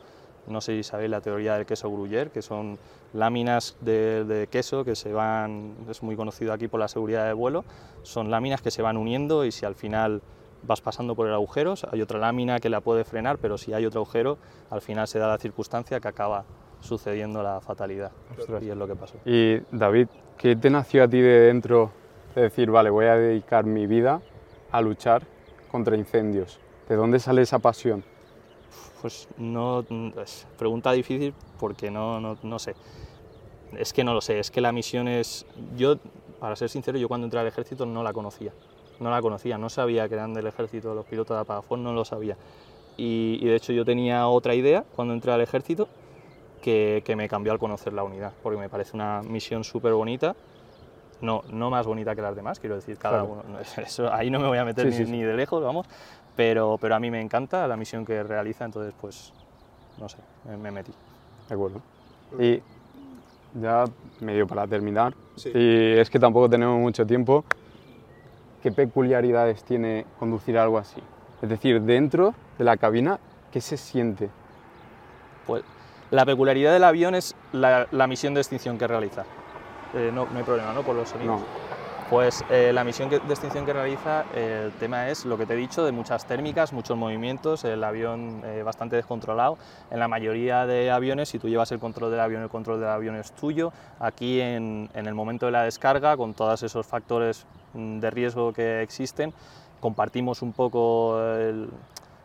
no 0.46 0.60
sé 0.60 0.76
si 0.76 0.82
sabéis 0.82 1.10
la 1.10 1.20
teoría 1.20 1.54
del 1.54 1.66
queso 1.66 1.90
gruyer, 1.90 2.30
que 2.30 2.42
son 2.42 2.78
láminas 3.12 3.76
de, 3.80 4.24
de, 4.24 4.46
queso 4.48 4.84
que 4.84 4.94
se 4.94 5.12
van, 5.12 5.74
es 5.88 6.02
muy 6.02 6.16
conocido 6.16 6.52
aquí 6.52 6.68
por 6.68 6.80
la 6.80 6.88
seguridad 6.88 7.26
de 7.26 7.32
vuelo, 7.32 7.64
son 8.02 8.30
láminas 8.30 8.62
que 8.62 8.70
se 8.70 8.82
van 8.82 8.96
uniendo 8.96 9.44
y 9.44 9.52
si 9.52 9.64
al 9.64 9.74
final 9.74 10.22
vas 10.62 10.80
pasando 10.80 11.14
por 11.14 11.26
el 11.26 11.34
agujero, 11.34 11.74
hay 11.90 12.02
otra 12.02 12.18
lámina 12.18 12.58
que 12.58 12.68
la 12.68 12.80
puede 12.80 13.04
frenar, 13.04 13.38
pero 13.38 13.58
si 13.58 13.72
hay 13.72 13.86
otro 13.86 14.00
agujero, 14.00 14.38
al 14.70 14.80
final 14.80 15.06
se 15.08 15.18
da 15.18 15.28
la 15.28 15.38
circunstancia 15.38 16.00
que 16.00 16.08
acaba 16.08 16.44
sucediendo 16.80 17.42
la 17.42 17.60
fatalidad. 17.60 18.12
Ostras. 18.38 18.62
Y 18.62 18.70
es 18.70 18.76
lo 18.76 18.86
que 18.86 18.94
pasó. 18.94 19.16
Y 19.24 19.60
David, 19.70 20.08
¿qué 20.38 20.54
te 20.54 20.70
nació 20.70 21.04
a 21.04 21.08
ti 21.08 21.20
de 21.20 21.40
dentro 21.40 21.90
de 22.34 22.42
decir, 22.42 22.70
vale, 22.70 22.90
voy 22.90 23.06
a 23.06 23.16
dedicar 23.16 23.64
mi 23.64 23.86
vida 23.86 24.22
a 24.70 24.80
luchar 24.80 25.22
contra 25.70 25.96
incendios? 25.96 26.60
¿De 26.88 26.94
dónde 26.94 27.18
sale 27.18 27.42
esa 27.42 27.58
pasión? 27.58 28.04
Pues 29.02 29.28
no, 29.36 29.84
es 30.22 30.46
pregunta 30.56 30.92
difícil 30.92 31.34
porque 31.58 31.90
no, 31.90 32.20
no, 32.20 32.38
no 32.42 32.58
sé. 32.58 32.74
Es 33.76 33.92
que 33.92 34.04
no 34.04 34.14
lo 34.14 34.20
sé, 34.20 34.38
es 34.38 34.50
que 34.50 34.60
la 34.60 34.72
misión 34.72 35.08
es... 35.08 35.44
Yo, 35.76 35.96
para 36.40 36.56
ser 36.56 36.68
sincero, 36.70 36.98
yo 36.98 37.08
cuando 37.08 37.26
entré 37.26 37.40
al 37.40 37.46
ejército 37.46 37.84
no 37.84 38.02
la 38.02 38.12
conocía. 38.12 38.52
No 39.00 39.10
la 39.10 39.20
conocía, 39.20 39.58
no 39.58 39.68
sabía 39.68 40.08
que 40.08 40.14
eran 40.14 40.34
del 40.34 40.46
ejército 40.46 40.94
los 40.94 41.04
pilotos 41.04 41.36
de 41.36 41.42
apagafón, 41.42 41.82
no 41.82 41.92
lo 41.92 42.04
sabía. 42.04 42.36
Y, 42.96 43.38
y 43.40 43.46
de 43.46 43.56
hecho 43.56 43.72
yo 43.72 43.84
tenía 43.84 44.26
otra 44.28 44.54
idea 44.54 44.84
cuando 44.96 45.14
entré 45.14 45.32
al 45.32 45.40
ejército, 45.40 45.88
que, 46.58 47.02
que, 47.04 47.16
me 47.16 47.28
cambió 47.28 47.52
al 47.52 47.58
conocer 47.58 47.92
la 47.92 48.04
unidad, 48.04 48.32
porque 48.42 48.58
me 48.58 48.68
parece 48.68 48.94
una 48.94 49.22
misión 49.22 49.64
súper 49.64 49.92
bonita, 49.92 50.34
no, 51.20 51.42
no 51.50 51.70
más 51.70 51.86
bonita 51.86 52.14
que 52.14 52.22
las 52.22 52.36
demás, 52.36 52.60
quiero 52.60 52.76
decir, 52.76 52.96
cada 52.98 53.24
claro. 53.24 53.42
uno, 53.46 53.58
eso, 53.84 54.12
ahí 54.12 54.30
no 54.30 54.38
me 54.38 54.46
voy 54.46 54.58
a 54.58 54.64
meter 54.64 54.92
sí, 54.92 55.00
ni, 55.00 55.06
sí. 55.06 55.12
ni, 55.12 55.22
de 55.22 55.34
lejos, 55.34 55.62
vamos, 55.62 55.86
pero, 56.36 56.78
pero 56.80 56.94
a 56.94 57.00
mí 57.00 57.10
me 57.10 57.20
encanta 57.20 57.66
la 57.66 57.76
misión 57.76 58.04
que 58.04 58.22
realiza, 58.22 58.64
entonces 58.64 58.94
pues, 59.00 59.32
no 59.98 60.08
sé, 60.08 60.18
me, 60.44 60.56
me 60.56 60.70
metí. 60.70 60.92
De 61.48 61.54
acuerdo. 61.54 61.80
Y 62.38 62.62
ya 63.60 63.84
medio 64.20 64.46
para 64.46 64.66
terminar, 64.66 65.14
sí. 65.36 65.50
y 65.54 65.98
es 65.98 66.10
que 66.10 66.18
tampoco 66.18 66.48
tenemos 66.48 66.78
mucho 66.78 67.06
tiempo, 67.06 67.44
¿qué 68.62 68.70
peculiaridades 68.70 69.64
tiene 69.64 70.04
conducir 70.18 70.58
algo 70.58 70.78
así? 70.78 71.00
Es 71.40 71.48
decir, 71.48 71.80
dentro 71.82 72.34
de 72.58 72.64
la 72.64 72.76
cabina, 72.76 73.18
¿qué 73.52 73.60
se 73.60 73.76
siente? 73.76 74.28
Pues 75.46 75.64
la 76.10 76.24
peculiaridad 76.24 76.72
del 76.72 76.84
avión 76.84 77.14
es 77.14 77.34
la, 77.52 77.86
la 77.90 78.06
misión 78.06 78.34
de 78.34 78.40
extinción 78.40 78.78
que 78.78 78.86
realiza. 78.86 79.24
Eh, 79.94 80.10
no, 80.12 80.26
no, 80.26 80.38
hay 80.38 80.44
problema, 80.44 80.72
¿no? 80.72 80.82
Por 80.82 80.96
los 80.96 81.08
sonidos. 81.08 81.40
No. 81.40 81.68
Pues 82.10 82.42
eh, 82.48 82.72
la 82.72 82.84
misión 82.84 83.10
que, 83.10 83.18
de 83.18 83.34
extinción 83.34 83.66
que 83.66 83.74
realiza, 83.74 84.24
eh, 84.34 84.62
el 84.64 84.72
tema 84.78 85.10
es 85.10 85.26
lo 85.26 85.36
que 85.36 85.44
te 85.44 85.52
he 85.52 85.56
dicho, 85.56 85.84
de 85.84 85.92
muchas 85.92 86.24
térmicas, 86.24 86.72
muchos 86.72 86.96
movimientos, 86.96 87.64
el 87.64 87.84
avión 87.84 88.40
eh, 88.46 88.62
bastante 88.62 88.96
descontrolado. 88.96 89.58
En 89.90 89.98
la 89.98 90.08
mayoría 90.08 90.64
de 90.64 90.90
aviones, 90.90 91.28
si 91.28 91.38
tú 91.38 91.50
llevas 91.50 91.70
el 91.70 91.78
control 91.78 92.10
del 92.10 92.20
avión, 92.20 92.42
el 92.42 92.48
control 92.48 92.80
del 92.80 92.88
avión 92.88 93.14
es 93.16 93.32
tuyo. 93.32 93.74
Aquí, 94.00 94.40
en, 94.40 94.88
en 94.94 95.06
el 95.06 95.14
momento 95.14 95.44
de 95.44 95.52
la 95.52 95.64
descarga, 95.64 96.16
con 96.16 96.32
todos 96.32 96.62
esos 96.62 96.86
factores 96.86 97.44
mm, 97.74 97.98
de 97.98 98.10
riesgo 98.10 98.54
que 98.54 98.80
existen, 98.80 99.34
compartimos 99.78 100.40
un 100.40 100.54
poco 100.54 101.20
el, 101.20 101.68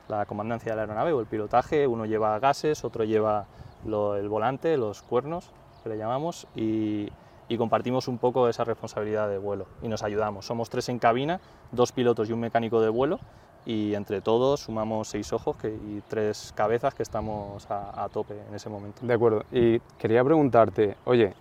la 0.08 0.25
comandancia 0.25 0.72
de 0.72 0.75
la 0.78 0.84
aeronave 0.84 1.12
o 1.12 1.20
el 1.20 1.25
pilotaje. 1.25 1.88
Uno 1.88 2.06
lleva 2.06 2.40
gases, 2.40 2.86
otro 2.86 3.04
lleva 3.04 3.48
lo, 3.86 4.16
el 4.16 4.30
volante, 4.30 4.78
los 4.78 5.02
cuernos, 5.02 5.52
que 5.84 5.90
le 5.90 5.98
llamamos, 5.98 6.48
y, 6.56 7.10
y, 7.48 7.58
compartimos 7.58 8.08
un 8.08 8.18
poco 8.18 8.48
esa 8.48 8.63
responsabilidad 8.63 9.30
de 9.30 9.38
vuelo 9.38 9.66
y 9.82 9.88
nos 9.88 10.04
ayudamos. 10.04 10.46
Somos 10.46 10.70
tres 10.70 10.90
en 10.90 11.00
cabina, 11.00 11.40
dos 11.72 11.92
pilotos 11.92 12.30
y 12.30 12.34
un 12.34 12.40
mecánico 12.40 12.82
de 12.82 12.90
vuelo, 12.90 13.20
y 13.66 13.94
entre 13.96 14.22
todos 14.22 14.62
sumamos 14.62 15.08
seis 15.08 15.32
ojos 15.34 15.56
que, 15.58 15.70
y 15.70 16.02
tres 16.08 16.54
cabezas 16.56 16.94
que 16.94 17.04
estamos 17.04 17.70
a, 17.70 18.04
a, 18.04 18.10
tope 18.10 18.36
en 18.48 18.56
ese 18.56 18.70
momento. 18.70 19.06
De 19.06 19.13
acuerdo, 19.13 19.44
y 19.52 19.80
quería 19.98 20.24
preguntarte, 20.24 20.98
oye, 21.06 21.34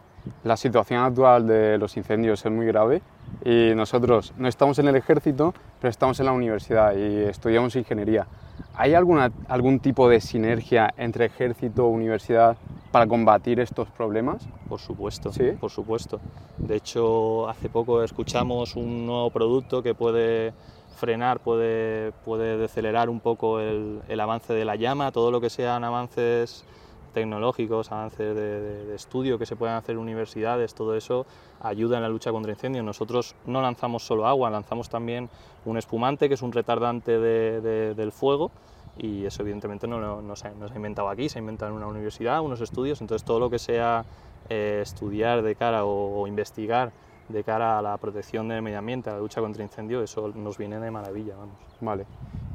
la 0.45 0.57
situación 0.57 1.03
actual 1.03 1.47
de 1.47 1.79
los 1.79 1.97
incendios 1.97 2.45
es 2.45 2.53
muy 2.53 2.67
grave 2.67 3.03
y 3.45 3.75
nosotros 3.75 4.33
no 4.37 4.49
estamos 4.49 4.79
en 4.79 4.89
el 4.89 4.97
ejército, 4.97 5.53
pero 5.81 5.91
estamos 5.91 6.19
en 6.21 6.27
la 6.27 6.33
universidad 6.33 6.95
y 6.95 7.25
estudiamos 7.25 7.75
ingeniería. 7.77 8.27
¿Hay 8.75 8.95
alguna, 8.95 9.31
algún 9.49 9.81
tipo 9.81 10.09
de 10.09 10.21
sinergia 10.21 10.93
entre 10.97 11.27
ejército 11.27 11.83
y 11.91 11.95
universidad 11.95 12.57
para 12.91 13.07
combatir 13.07 13.61
estos 13.61 13.89
problemas? 13.89 14.47
Por 14.69 14.81
supuesto, 14.81 15.33
¿Sí? 15.33 15.53
por 15.61 15.71
supuesto. 15.71 16.21
De 16.59 16.77
hecho, 16.77 17.49
hace 17.49 17.69
poco 17.69 18.03
escuchamos 18.03 18.77
un 18.77 19.07
nuevo 19.07 19.31
producto 19.31 19.83
que 19.83 19.95
puede 19.95 20.53
frenar, 20.97 21.41
puede, 21.41 22.13
puede 22.25 22.57
decelerar 22.57 23.11
un 23.11 23.21
poco 23.21 23.61
el, 23.61 24.01
el 24.09 24.21
avance 24.21 24.55
de 24.55 24.65
la 24.65 24.77
llama, 24.77 25.13
todo 25.13 25.31
lo 25.31 25.41
que 25.41 25.51
sean 25.51 25.85
avances 25.85 26.65
tecnológicos, 27.13 27.93
avances 27.93 28.35
de, 28.35 28.61
de- 28.61 28.87
de 28.87 28.95
estudio 28.95 29.39
que 29.39 29.47
se 29.47 29.57
puedan 29.57 29.77
hacer 29.77 29.93
en 29.95 29.99
universidades, 30.01 30.75
todo 30.75 30.97
eso 30.97 31.27
ayuda 31.63 31.97
en 31.99 32.03
la 32.03 32.09
lucha 32.09 32.33
contra 32.33 32.53
incendios. 32.53 32.85
Nosotros 32.85 33.35
no 33.47 33.61
lanzamos 33.63 34.03
solo 34.05 34.27
agua, 34.27 34.51
lanzamos 34.51 34.89
también 34.89 35.29
un 35.65 35.77
espumante, 35.77 36.29
que 36.29 36.35
es 36.35 36.43
un 36.43 36.53
retardante 36.53 37.19
de- 37.19 37.61
de- 37.61 37.95
del 37.95 38.13
fuego, 38.13 38.51
y 38.99 39.25
eso 39.25 39.43
evidentemente 39.43 39.87
no, 39.87 39.99
lo- 40.01 40.21
no 40.23 40.37
se, 40.37 40.51
no 40.57 40.69
se 40.69 40.75
ha 40.75 40.77
inventado 40.77 41.09
aquí, 41.09 41.29
se 41.29 41.39
ha 41.39 41.41
inventado 41.41 41.71
en 41.71 41.77
una 41.79 41.87
universidad, 41.87 42.41
unos 42.43 42.61
estudios, 42.61 43.01
entonces 43.01 43.25
todo 43.25 43.39
lo 43.41 43.49
que 43.49 43.59
sea 43.59 44.05
eh, 44.49 44.81
estudiar 44.83 45.43
de 45.43 45.55
cara 45.55 45.85
o, 45.85 46.21
o 46.23 46.27
investigar 46.27 46.93
de 47.29 47.45
cara 47.45 47.79
a 47.79 47.83
la 47.83 47.97
protección 47.97 48.49
del 48.49 48.61
medio 48.61 48.79
ambiente, 48.79 49.09
a 49.09 49.15
la 49.15 49.21
lucha 49.21 49.41
contra 49.41 49.63
incendios, 49.63 50.03
eso 50.03 50.29
nos 50.35 50.59
viene 50.59 50.79
de 50.81 50.91
maravilla, 50.91 51.35
vamos. 51.37 51.55
Vale. 51.81 52.05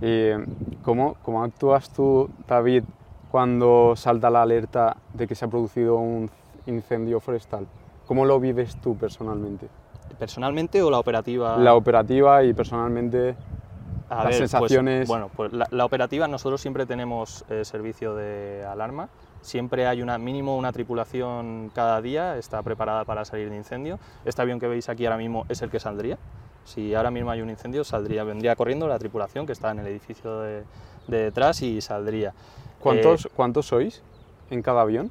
¿Y 0.02 0.30
cómo, 0.84 1.16
cómo 1.24 1.44
actúas 1.44 1.90
tú, 1.90 2.30
David, 2.48 2.84
cuando 3.32 3.94
salta 3.96 4.30
la 4.30 4.42
alerta 4.42 4.98
de 5.14 5.28
que 5.28 5.36
se 5.36 5.46
ha 5.46 5.48
producido 5.48 5.98
un 5.98 6.30
incendio 6.66 7.20
forestal? 7.20 7.68
¿Cómo 8.06 8.26
lo 8.26 8.40
vives 8.40 8.80
tú 8.82 8.96
personalmente? 8.96 9.68
¿Personalmente 10.18 10.82
o 10.82 10.90
la 10.90 11.00
operativa? 11.00 11.58
La 11.58 11.76
operativa 11.76 12.44
y 12.44 12.54
personalmente 12.54 13.36
A 14.10 14.24
las 14.24 14.26
pues, 14.26 14.38
sensaciones- 14.38 15.08
bueno, 15.08 15.30
pues 15.36 15.52
la, 15.52 15.68
la 15.70 15.84
operativa 15.86 16.28
nosotros 16.28 16.62
siempre 16.62 16.86
tenemos 16.86 17.44
eh, 17.50 17.66
servicio 17.66 18.16
de 18.16 18.66
alarma, 18.66 19.10
siempre 19.42 19.86
hay 19.86 20.02
una 20.02 20.18
mínimo 20.18 20.56
una 20.58 20.72
tripulación 20.72 21.70
cada 21.76 22.02
día, 22.02 22.38
está 22.38 22.62
preparada 22.64 23.04
para 23.04 23.26
salir 23.26 23.50
de 23.50 23.58
incendio. 23.58 24.00
Este 24.24 24.42
avión 24.42 24.60
que 24.62 24.68
veis 24.70 24.88
aquí 24.88 25.06
ahora 25.06 25.18
mismo 25.18 25.46
es 25.50 25.62
el 25.62 25.70
que 25.70 25.80
saldría. 25.82 26.18
Si 26.68 26.94
ahora 26.94 27.10
mismo 27.12 27.32
hay 27.32 27.42
un 27.42 27.50
incendio, 27.50 27.86
saldría, 27.86 28.26
vendría 28.26 28.54
corriendo 28.58 28.90
la 28.90 29.00
tripulación 29.00 29.46
que 29.46 29.54
está 29.54 29.72
en 29.72 29.80
el 29.80 29.88
edificio 29.88 30.42
de, 30.42 30.64
de 31.08 31.18
detrás 31.24 31.62
y 31.62 31.80
saldría. 31.80 32.34
¿cuántos, 32.80 33.26
Eh, 33.26 33.30
¿cuántos 33.34 33.68
sois 33.68 34.02
en 34.50 34.62
cada 34.62 34.82
avión? 34.82 35.10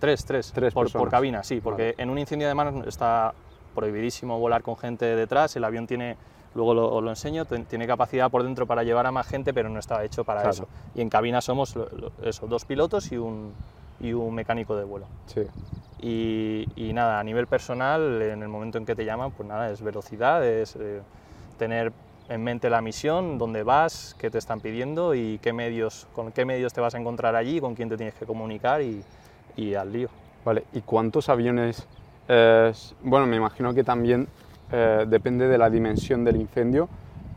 Tres, 0.00 0.24
tres, 0.24 0.50
Tres 0.52 0.74
por, 0.74 0.90
por 0.92 1.08
cabina, 1.08 1.44
sí, 1.44 1.60
porque 1.60 1.94
en 1.96 2.10
un 2.10 2.18
incendio 2.18 2.48
de 2.48 2.54
mar 2.54 2.74
está 2.88 3.32
prohibidísimo 3.74 4.38
volar 4.40 4.62
con 4.64 4.76
gente 4.76 5.04
detrás, 5.14 5.54
el 5.54 5.62
avión 5.62 5.86
tiene, 5.86 6.16
luego 6.56 6.74
lo, 6.74 6.92
os 6.92 7.04
lo 7.04 7.10
enseño, 7.10 7.44
tiene 7.44 7.86
capacidad 7.86 8.28
por 8.28 8.42
dentro 8.42 8.66
para 8.66 8.82
llevar 8.82 9.06
a 9.06 9.12
más 9.12 9.28
gente, 9.28 9.54
pero 9.54 9.68
no 9.68 9.78
está 9.78 10.02
hecho 10.04 10.24
para 10.24 10.40
Claro. 10.40 10.54
eso. 10.54 10.68
Y 10.96 11.02
en 11.02 11.08
cabina 11.08 11.40
somos 11.40 11.76
lo- 11.76 11.88
lo- 11.90 12.12
eso, 12.28 12.48
dos 12.48 12.64
pilotos 12.64 13.12
y 13.12 13.16
un, 13.16 13.52
y 14.00 14.12
un 14.12 14.34
mecánico 14.34 14.76
de 14.76 14.84
vuelo. 14.84 15.06
Sí. 15.26 15.42
Y, 16.00 16.68
y 16.76 16.92
nada, 16.92 17.18
a 17.18 17.24
nivel 17.24 17.46
personal, 17.46 18.20
en 18.20 18.42
el 18.42 18.48
momento 18.48 18.78
en 18.78 18.84
que 18.84 18.94
te 18.94 19.04
llaman, 19.04 19.30
pues 19.32 19.48
nada, 19.48 19.70
es 19.70 19.82
velocidad, 19.82 20.46
es 20.46 20.76
eh, 20.76 21.00
tener 21.58 21.92
en 22.28 22.42
mente 22.42 22.68
la 22.68 22.80
misión, 22.80 23.38
dónde 23.38 23.62
vas, 23.62 24.14
qué 24.18 24.30
te 24.30 24.38
están 24.38 24.60
pidiendo 24.60 25.14
y 25.14 25.38
qué 25.38 25.52
medios, 25.52 26.06
con 26.14 26.32
qué 26.32 26.44
medios 26.44 26.72
te 26.72 26.80
vas 26.80 26.94
a 26.94 26.98
encontrar 26.98 27.36
allí, 27.36 27.60
con 27.60 27.74
quién 27.74 27.88
te 27.88 27.96
tienes 27.96 28.14
que 28.14 28.26
comunicar 28.26 28.82
y, 28.82 29.02
y 29.56 29.74
al 29.74 29.92
lío. 29.92 30.08
Vale. 30.44 30.64
¿Y 30.72 30.80
cuántos 30.80 31.28
aviones? 31.28 31.86
eh, 32.28 32.72
bueno, 33.02 33.26
me 33.26 33.36
imagino 33.36 33.72
que 33.72 33.84
también 33.84 34.26
eh, 34.72 35.04
depende 35.08 35.48
de 35.48 35.58
la 35.58 35.70
dimensión 35.70 36.24
del 36.24 36.36
incendio, 36.36 36.88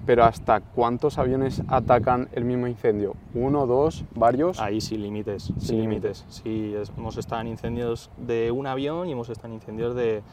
pero 0.09 0.23
¿hasta 0.25 0.59
cuántos 0.61 1.19
aviones 1.19 1.61
atacan 1.67 2.29
el 2.31 2.43
mismo 2.43 2.65
incendio? 2.65 3.13
¿Uno, 3.35 3.67
dos, 3.67 4.03
varios? 4.15 4.59
Ahí 4.59 4.81
sin 4.81 5.03
límites, 5.03 5.53
sin 5.59 5.81
límites. 5.81 6.25
Sí, 6.29 6.73
es- 6.75 6.91
hemos 6.97 7.15
estado 7.17 7.41
en 7.41 7.47
incendios 7.49 8.09
de 8.17 8.49
un 8.49 8.65
avión 8.65 9.07
y 9.07 9.11
hemos 9.11 9.29
estado 9.29 9.49
en 9.49 9.53
incendios 9.53 9.93
de, 9.93 10.23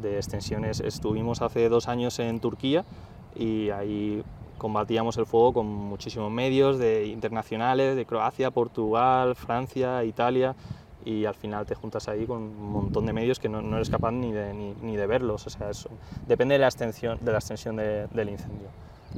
de 0.00 0.14
extensiones. 0.16 0.78
Estuvimos 0.78 1.42
hace 1.42 1.68
dos 1.68 1.88
años 1.88 2.20
en 2.20 2.38
Turquía 2.38 2.84
y 3.34 3.70
ahí 3.70 4.22
combatíamos 4.58 5.16
el 5.16 5.26
fuego 5.26 5.54
con 5.54 5.66
muchísimos 5.66 6.30
medios 6.30 6.78
de 6.78 7.06
internacionales, 7.08 7.96
de 7.96 8.06
Croacia, 8.06 8.52
Portugal, 8.52 9.34
Francia, 9.34 10.04
Italia 10.04 10.54
y 11.04 11.24
al 11.24 11.34
final 11.34 11.66
te 11.66 11.74
juntas 11.74 12.06
ahí 12.06 12.26
con 12.26 12.42
un 12.42 12.70
montón 12.70 13.06
de 13.06 13.12
medios 13.12 13.40
que 13.40 13.48
no, 13.48 13.60
no 13.60 13.74
eres 13.74 13.90
capaz 13.90 14.12
ni 14.12 14.30
de, 14.30 14.54
ni, 14.54 14.72
ni 14.82 14.96
de 14.96 15.08
verlos. 15.08 15.48
O 15.48 15.50
sea, 15.50 15.68
eso 15.70 15.88
depende 16.28 16.52
de 16.54 16.60
la 16.60 16.68
extensión, 16.68 17.18
de 17.20 17.32
la 17.32 17.38
extensión 17.38 17.74
de- 17.74 18.06
del 18.06 18.28
incendio. 18.28 18.68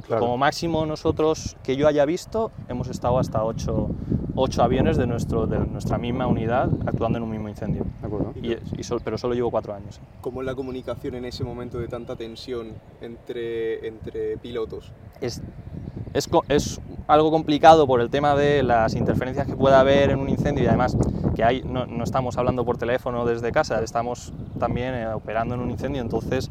Claro. 0.01 0.21
Como 0.21 0.37
máximo 0.37 0.85
nosotros, 0.85 1.55
que 1.63 1.75
yo 1.75 1.87
haya 1.87 2.03
visto, 2.05 2.51
hemos 2.67 2.87
estado 2.89 3.19
hasta 3.19 3.43
ocho, 3.43 3.89
ocho 4.35 4.63
aviones 4.63 4.97
de, 4.97 5.07
nuestro, 5.07 5.45
de 5.47 5.59
nuestra 5.59 5.97
misma 5.97 6.27
unidad 6.27 6.69
actuando 6.85 7.19
en 7.19 7.23
un 7.23 7.29
mismo 7.29 7.47
incendio. 7.47 7.85
¿De 8.01 8.07
acuerdo? 8.07 8.33
Y, 8.41 8.57
y 8.79 8.83
sol- 8.83 9.01
pero 9.03 9.17
solo 9.17 9.33
llevo 9.35 9.51
cuatro 9.51 9.73
años. 9.73 10.01
¿Cómo 10.21 10.41
es 10.41 10.45
la 10.45 10.55
comunicación 10.55 11.15
en 11.15 11.25
ese 11.25 11.43
momento 11.43 11.79
de 11.79 11.87
tanta 11.87 12.15
tensión 12.15 12.69
entre, 13.01 13.87
entre 13.87 14.37
pilotos? 14.37 14.91
Es, 15.21 15.41
es, 16.13 16.27
es 16.49 16.81
algo 17.07 17.31
complicado 17.31 17.85
por 17.87 18.01
el 18.01 18.09
tema 18.09 18.35
de 18.35 18.63
las 18.63 18.95
interferencias 18.95 19.45
que 19.47 19.55
pueda 19.55 19.79
haber 19.79 20.09
en 20.09 20.19
un 20.19 20.29
incendio 20.29 20.63
y 20.63 20.67
además 20.67 20.97
que 21.35 21.43
hay, 21.43 21.61
no, 21.63 21.85
no 21.85 22.03
estamos 22.03 22.37
hablando 22.37 22.65
por 22.65 22.77
teléfono 22.77 23.25
desde 23.25 23.51
casa, 23.51 23.81
estamos 23.81 24.33
también 24.59 24.93
eh, 24.93 25.07
operando 25.07 25.55
en 25.55 25.61
un 25.61 25.71
incendio, 25.71 26.01
entonces 26.01 26.49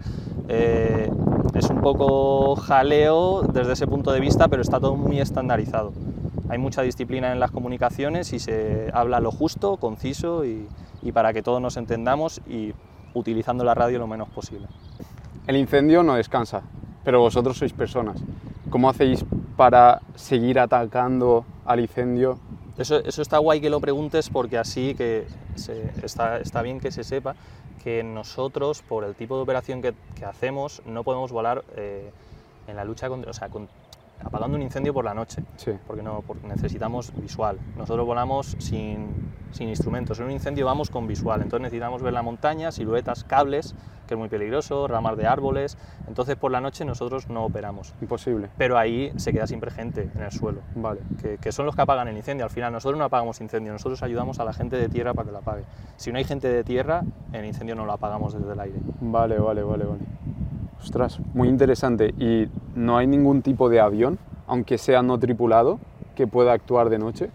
eh, 0.48 1.11
es 1.55 1.69
un 1.71 1.81
poco 1.81 2.57
jaleo 2.57 3.43
desde 3.43 3.73
ese 3.73 3.87
punto 3.87 4.12
de 4.12 4.21
vista, 4.21 4.49
pero 4.49 4.62
está 4.62 4.81
todo 4.81 4.97
muy 4.97 5.21
estandarizado. 5.21 5.93
Hay 6.49 6.59
mucha 6.59 6.83
disciplina 6.83 7.33
en 7.33 7.41
las 7.41 7.51
comunicaciones 7.51 8.33
y 8.33 8.38
se 8.38 8.91
habla 8.93 9.21
lo 9.21 9.31
justo, 9.31 9.77
conciso 9.77 10.45
y, 10.45 10.67
y 11.03 11.12
para 11.12 11.33
que 11.33 11.43
todos 11.43 11.61
nos 11.61 11.77
entendamos 11.77 12.41
y 12.49 12.73
utilizando 13.15 13.65
la 13.65 13.75
radio 13.75 13.99
lo 13.99 14.07
menos 14.07 14.29
posible. 14.29 14.67
El 15.47 15.57
incendio 15.57 16.03
no 16.03 16.15
descansa, 16.15 16.62
pero 17.05 17.21
vosotros 17.21 17.59
sois 17.59 17.73
personas. 17.73 18.17
¿Cómo 18.71 18.88
hacéis 18.88 19.25
para 19.57 20.01
seguir 20.15 20.59
atacando 20.59 21.45
al 21.65 21.81
incendio? 21.81 22.38
Eso, 22.79 22.97
eso 23.05 23.21
está 23.21 23.38
guay 23.38 23.61
que 23.61 23.69
lo 23.69 23.81
preguntes 23.81 24.31
porque 24.31 24.57
así 24.57 24.95
que 24.95 25.27
se- 25.57 25.91
está, 26.03 26.38
está 26.38 26.62
bien 26.62 26.81
que 26.81 26.91
se 26.91 27.05
sepa 27.05 27.35
que 27.78 28.02
nosotros, 28.02 28.82
por 28.82 29.04
el 29.04 29.16
tipo 29.16 29.37
de 29.37 29.42
operación 29.42 29.82
que, 29.82 29.94
que 30.14 30.24
hacemos, 30.24 30.82
no 30.85 31.04
podemos 31.04 31.32
volar 31.32 31.64
eh, 31.76 32.12
en 32.66 32.76
la 32.76 32.85
lucha 32.85 33.08
contra, 33.08 33.30
o 33.30 33.35
sea, 33.35 33.48
con- 33.50 33.70
apagando 34.24 34.56
un 34.56 34.62
incendio 34.62 34.92
por 34.94 35.04
la 35.04 35.14
noche, 35.14 35.42
Sí. 35.56 35.72
porque, 35.87 36.02
no, 36.02 36.22
porque 36.26 36.46
necesitamos 36.46 37.12
visual. 37.16 37.58
Nosotros 37.76 38.06
volamos 38.06 38.56
sin, 38.58 39.08
sin 39.52 39.68
instrumentos. 39.68 40.18
En 40.20 40.26
un 40.26 40.30
incendio 40.32 40.66
vamos 40.66 40.90
con 40.90 41.06
visual, 41.06 41.40
entonces 41.42 41.62
necesitamos 41.62 42.02
ver 42.02 42.12
la 42.12 42.22
montaña, 42.22 42.72
siluetas, 42.72 43.24
cables, 43.24 43.74
que 44.06 44.14
es 44.14 44.18
muy 44.18 44.28
peligroso, 44.28 44.88
ramas 44.88 45.16
de 45.16 45.26
árboles. 45.26 45.78
Entonces 46.08 46.37
por 46.37 46.50
la 46.50 46.61
noche 46.61 46.85
nosotros 46.85 47.28
no 47.28 47.44
operamos. 47.44 47.94
Imposible. 48.00 48.48
Pero 48.58 48.76
ahí 48.76 49.12
se 49.16 49.32
queda 49.32 49.46
siempre 49.46 49.70
gente 49.70 50.11
en 50.14 50.22
el 50.22 50.32
suelo 50.32 50.61
Vale. 50.74 51.00
que, 51.20 51.38
que 51.38 51.52
son 51.52 51.66
los 51.66 51.74
que 51.76 51.82
apagan 51.82 52.08
el 52.08 52.16
incendio. 52.16 52.44
Al 52.44 52.50
final, 52.50 52.72
nosotros 52.72 52.98
no 52.98 53.04
apagamos 53.04 53.40
incendio, 53.40 53.72
nosotros 53.72 54.02
ayudamos 54.02 54.40
a 54.40 54.44
la 54.44 54.52
gente 54.52 54.76
de 54.76 54.88
tierra 54.88 55.14
para 55.14 55.26
que 55.26 55.32
lo 55.32 55.38
apague. 55.38 55.62
Si 55.96 56.11
no 56.12 56.18
hay 56.18 56.24
gente 56.24 56.48
de 56.48 56.64
tierra, 56.64 57.02
el 57.32 57.44
incendio 57.44 57.74
no 57.74 57.87
lo 57.87 57.92
apagamos 57.92 58.35
desde 58.35 58.52
el 58.52 58.61
aire. 58.61 58.78
Vale, 59.00 59.38
vale, 59.38 59.62
vale, 59.62 59.85
vale. 59.85 60.00
Ostras, 60.83 61.21
muy 61.33 61.49
interesante. 61.49 62.12
¿Y 62.18 62.49
no 62.75 62.97
hay 62.97 63.07
ningún 63.07 63.42
tipo 63.42 63.68
de 63.68 63.79
avión, 63.79 64.18
aunque 64.49 64.79
sea 64.79 65.01
no 65.03 65.16
tripulado, 65.16 65.79
que 66.16 66.27
pueda 66.27 66.53
actuar 66.53 66.90
de 66.90 66.99
noche? 66.99 67.31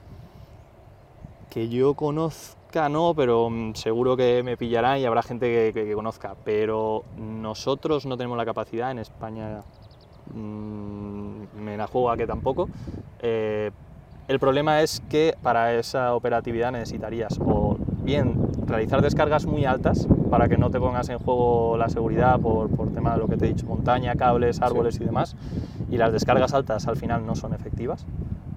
Que 1.49 1.69
yo 1.69 1.93
conozca, 1.93 2.89
no, 2.89 3.13
pero 3.15 3.49
mm, 3.49 3.73
seguro 3.75 4.17
que 4.17 4.43
me 4.43 4.57
pillarán 4.57 4.99
y 4.99 5.05
habrá 5.05 5.23
gente 5.23 5.71
que 5.71 5.93
conozca. 5.93 6.35
Pero 6.43 7.05
nosotros 7.17 8.05
no 8.05 8.17
tenemos 8.17 8.37
la 8.37 8.45
capacidad, 8.45 8.91
en 8.91 8.99
España 8.99 9.61
mm, 10.33 11.61
me 11.63 11.77
la 11.77 11.87
juego 11.87 12.11
a 12.11 12.17
que 12.17 12.27
tampoco. 12.27 12.67
Eh, 13.21 13.71
el 14.27 14.39
problema 14.39 14.81
es 14.81 15.01
que 15.09 15.35
para 15.41 15.73
esa 15.73 16.13
operatividad 16.13 16.73
necesitarías 16.73 17.39
o 17.39 17.77
bien 18.03 18.35
realizar 18.65 19.01
descargas 19.01 19.45
muy 19.45 19.63
altas 19.63 20.05
para 20.29 20.47
que 20.47 20.57
no 20.57 20.69
te 20.69 20.79
pongas 20.79 21.09
en 21.09 21.19
juego 21.19 21.77
la 21.77 21.89
seguridad 21.89 22.39
por, 22.39 22.69
por 22.69 22.91
tema 22.91 23.13
de 23.13 23.19
lo 23.19 23.27
que 23.27 23.37
te 23.37 23.45
he 23.45 23.49
dicho, 23.49 23.65
montaña, 23.65 24.15
cables, 24.15 24.61
árboles 24.61 24.99
y 24.99 25.05
demás, 25.05 25.35
y 25.89 25.97
las 25.97 26.11
descargas 26.11 26.53
altas 26.53 26.87
al 26.87 26.97
final 26.97 27.25
no 27.25 27.35
son 27.35 27.53
efectivas, 27.53 28.05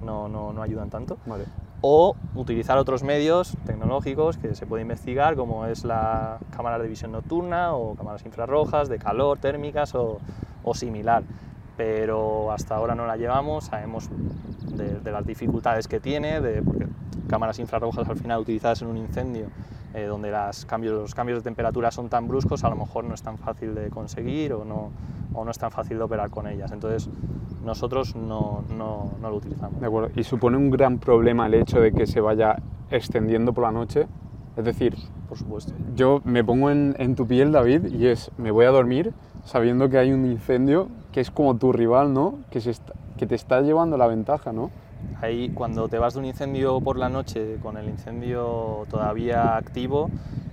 no, 0.05 0.29
no, 0.29 0.53
no 0.53 0.63
ayudan 0.63 0.91
tanto 0.91 1.19
Vale. 1.27 1.45
o 1.81 2.17
utilizar 2.35 2.79
otros 2.79 3.03
medios 3.03 3.57
tecnológicos 3.65 4.37
que 4.37 4.55
se 4.55 4.67
puede 4.67 4.83
investigar, 4.83 5.37
como 5.37 5.67
es 5.67 5.85
la 5.85 6.39
cámara 6.55 6.79
de 6.79 6.89
visión 6.89 7.13
nocturna 7.13 7.75
o 7.75 7.95
cámaras 7.95 8.25
infrarrojas, 8.25 8.89
de 8.89 8.99
calor, 8.99 9.39
térmicas 9.39 9.95
o, 9.95 10.19
o 10.65 10.75
similar. 10.75 11.23
Pero 11.77 12.53
hasta 12.53 12.75
ahora 12.77 12.95
no 12.95 13.07
la 13.07 13.17
llevamos, 13.17 13.65
sabemos 13.65 14.09
de, 14.75 15.01
de 15.01 15.13
las 15.13 15.27
dificultades 15.27 15.89
que 15.89 16.01
tiene, 16.01 16.41
de, 16.41 16.63
porque 16.63 16.87
cámaras 17.29 17.59
infrarrojas 17.59 18.09
al 18.09 18.17
final 18.17 18.41
utilizadas 18.41 18.83
en 18.83 18.89
un 18.89 18.97
incendio 18.97 19.47
eh, 19.95 20.05
donde 20.05 20.31
las 20.31 20.67
cambios, 20.67 20.95
los 20.95 21.15
cambios 21.15 21.39
de 21.39 21.43
temperatura 21.45 21.91
son 21.91 22.09
tan 22.09 22.29
bruscos, 22.29 22.63
a 22.65 22.69
lo 22.71 22.77
mejor 22.77 23.05
no 23.05 23.15
es 23.15 23.23
tan 23.23 23.39
fácil 23.39 23.75
de 23.75 23.91
conseguir 23.91 24.53
o 24.53 24.65
no, 24.65 24.91
o 25.35 25.45
no 25.45 25.51
es 25.51 25.59
tan 25.59 25.71
fácil 25.71 25.99
de 25.99 26.05
operar 26.05 26.31
con 26.31 26.47
ellas. 26.47 26.71
Entonces, 26.71 27.09
nosotros 27.65 28.15
no, 28.15 28.65
no, 28.77 29.11
no 29.21 29.31
lo 29.31 29.37
utilizamos. 29.37 29.81
De 29.81 29.87
acuerdo. 29.87 30.11
¿Y 30.15 30.23
supone 30.23 30.57
un 30.57 30.71
gran 30.71 30.99
problema 30.99 31.47
el 31.47 31.55
hecho 31.55 31.81
de 31.81 31.93
que 31.93 32.07
se 32.07 32.21
vaya 32.21 32.57
extendiendo 32.91 33.53
por 33.53 33.65
la 33.65 33.73
noche? 33.73 34.07
Es 34.57 34.65
decir, 34.65 34.97
Por 35.29 35.39
supuesto. 35.39 35.73
yo 35.95 36.21
me 36.25 36.45
pongo 36.45 36.71
en, 36.71 36.95
en 36.99 37.15
tu 37.15 37.27
piel, 37.27 37.51
David, 37.53 37.87
y 37.87 38.07
es, 38.07 38.31
me 38.39 38.51
voy 38.51 38.67
a 38.67 38.71
dormir 38.71 39.13
sabiendo 39.45 39.89
que 39.89 39.99
hay 39.99 40.13
un 40.13 40.25
incendio 40.27 40.89
que 41.13 41.21
es 41.21 41.31
como 41.31 41.57
tu 41.57 41.73
rival, 41.73 42.13
¿no? 42.15 42.35
Que, 42.51 42.61
se 42.61 42.71
está- 42.71 42.95
que 43.17 43.27
te 43.27 43.35
está 43.35 43.61
llevando 43.63 43.97
la 43.97 44.07
ventaja, 44.07 44.53
¿no? 44.53 44.71
Ahí, 45.23 45.51
cuando 45.55 45.89
te 45.89 45.99
vas 45.99 46.15
de 46.15 46.21
un 46.21 46.27
incendio 46.27 46.81
por 46.81 46.97
la 46.99 47.09
noche 47.09 47.57
con 47.63 47.77
el 47.77 47.89
incendio 47.89 48.87
todavía 48.91 49.57
activo, 49.57 50.11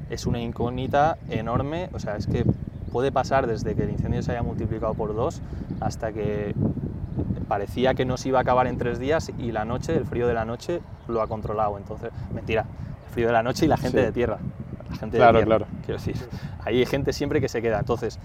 es 0.10 0.26
una 0.26 0.40
incógnita 0.42 1.18
enorme. 1.30 1.90
O 1.94 2.00
sea, 2.00 2.16
es 2.16 2.28
que 2.28 2.46
puede 2.92 3.12
pasar 3.12 3.46
desde 3.48 3.76
que 3.76 3.84
el 3.84 3.90
incendio 3.92 4.22
se 4.24 4.32
haya 4.32 4.44
multiplicado 4.44 4.94
por 4.94 5.14
dos 5.14 5.42
hasta 5.82 6.12
que 6.14 6.56
parecía 7.48 7.94
que 7.94 8.06
no 8.06 8.18
se 8.18 8.30
iba 8.30 8.40
a 8.40 8.42
acabar 8.42 8.68
en 8.68 8.78
tres 8.78 9.00
días 9.00 9.32
y 9.38 9.52
la 9.52 9.66
noche, 9.66 9.96
el 9.96 10.06
frío 10.06 10.28
de 10.28 10.34
la 10.34 10.46
noche, 10.46 10.82
lo 11.08 11.22
ha 11.22 11.28
controlado. 11.28 11.78
Entonces, 11.78 12.12
mentira, 12.34 12.62
el 13.08 13.14
frío 13.14 13.28
de 13.28 13.34
la 13.34 13.44
noche 13.44 13.66
y 13.66 13.68
la 13.68 13.78
gente 13.78 14.00
Sí. 14.00 14.06
de 14.06 14.12
tierra. 14.12 14.38
La 14.90 14.96
gente 14.96 15.18
Claro, 15.18 15.40
de 15.40 15.46
tierra, 15.46 15.58
claro. 15.66 15.72
Quiero 15.86 16.00
decir, 16.00 16.16
ahí 16.64 16.80
hay 16.80 16.86
gente 16.86 17.12
siempre 17.14 17.42
que 17.42 17.50
se 17.50 17.62
queda. 17.62 17.80
Entonces, 17.80 18.20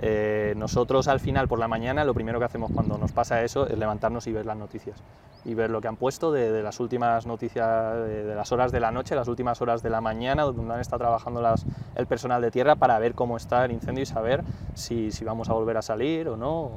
eh, 0.00 0.54
nosotros 0.56 1.08
al 1.08 1.20
final 1.20 1.48
por 1.48 1.58
la 1.58 1.68
mañana 1.68 2.04
lo 2.04 2.14
primero 2.14 2.38
que 2.38 2.44
hacemos 2.44 2.70
cuando 2.72 2.98
nos 2.98 3.12
pasa 3.12 3.42
eso 3.42 3.66
es 3.66 3.78
levantarnos 3.78 4.26
y 4.26 4.32
ver 4.32 4.44
las 4.46 4.56
noticias 4.56 4.98
y 5.44 5.54
ver 5.54 5.70
lo 5.70 5.80
que 5.80 5.86
han 5.88 5.96
puesto 5.96 6.32
de, 6.32 6.50
de 6.50 6.62
las 6.62 6.80
últimas 6.80 7.24
noticias 7.24 7.94
de, 7.96 8.24
de 8.24 8.34
las 8.34 8.50
horas 8.50 8.72
de 8.72 8.80
la 8.80 8.90
noche, 8.90 9.14
las 9.14 9.28
últimas 9.28 9.62
horas 9.62 9.80
de 9.80 9.90
la 9.90 10.00
mañana, 10.00 10.42
donde 10.42 10.74
han 10.74 10.80
estado 10.80 10.98
trabajando 11.00 11.40
las- 11.40 11.64
el 11.94 12.06
personal 12.06 12.42
de 12.42 12.50
tierra 12.50 12.74
para 12.74 12.98
ver 12.98 13.14
cómo 13.14 13.36
está 13.36 13.64
el 13.64 13.70
incendio 13.70 14.02
y 14.02 14.06
saber 14.06 14.42
si, 14.74 15.12
si 15.12 15.24
vamos 15.24 15.48
a 15.48 15.52
volver 15.52 15.76
a 15.76 15.82
salir 15.82 16.28
o 16.28 16.36
no. 16.36 16.70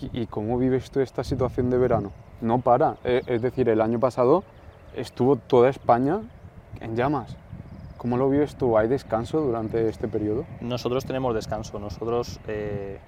¿Y, 0.00 0.22
y 0.22 0.26
cómo 0.28 0.56
vives 0.56 0.90
tú 0.90 1.00
esta 1.00 1.22
situación 1.22 1.68
de 1.68 1.76
verano? 1.76 2.10
No 2.40 2.58
para. 2.60 2.96
Eh, 3.04 3.20
es 3.26 3.42
decir, 3.42 3.68
el 3.68 3.82
año 3.82 4.00
pasado 4.00 4.44
estuvo 4.96 5.36
toda 5.36 5.68
España 5.68 6.20
en 6.80 6.96
llamas. 6.96 7.36
¿Cómo 8.00 8.16
lo 8.16 8.30
vives 8.30 8.56
tú? 8.56 8.78
¿Hay 8.78 8.88
descanso 8.88 9.42
durante 9.42 9.86
este 9.86 10.08
periodo? 10.08 10.46
Nosotros 10.62 11.04
tenemos 11.04 11.34
descanso, 11.34 11.78
nosotros 11.78 12.40
eh, 12.48 12.98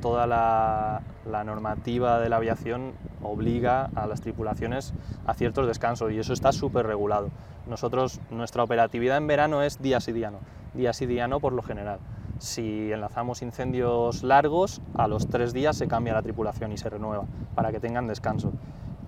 toda 0.00 0.28
la, 0.28 1.02
la 1.28 1.42
normativa 1.42 2.20
de 2.20 2.28
la 2.28 2.36
aviación 2.36 2.92
obliga 3.20 3.90
a 3.96 4.06
las 4.06 4.20
tripulaciones 4.20 4.94
a 5.26 5.34
ciertos 5.34 5.66
descansos 5.66 6.12
y 6.12 6.20
eso 6.20 6.32
está 6.32 6.52
súper 6.52 6.86
regulado. 6.86 7.30
Nosotros, 7.66 8.20
nuestra 8.30 8.62
operatividad 8.62 9.16
en 9.16 9.26
verano 9.26 9.60
es 9.60 9.82
día 9.82 9.98
sí 9.98 10.12
día 10.12 10.30
no, 10.30 10.38
día 10.72 10.92
sí 10.92 11.06
día 11.06 11.26
no 11.26 11.40
por 11.40 11.52
lo 11.52 11.62
general. 11.62 11.98
Si 12.38 12.92
enlazamos 12.92 13.42
incendios 13.42 14.22
largos, 14.22 14.80
a 14.94 15.08
los 15.08 15.26
tres 15.26 15.52
días 15.52 15.76
se 15.76 15.88
cambia 15.88 16.14
la 16.14 16.22
tripulación 16.22 16.70
y 16.70 16.78
se 16.78 16.88
renueva 16.88 17.24
para 17.56 17.72
que 17.72 17.80
tengan 17.80 18.06
descanso. 18.06 18.52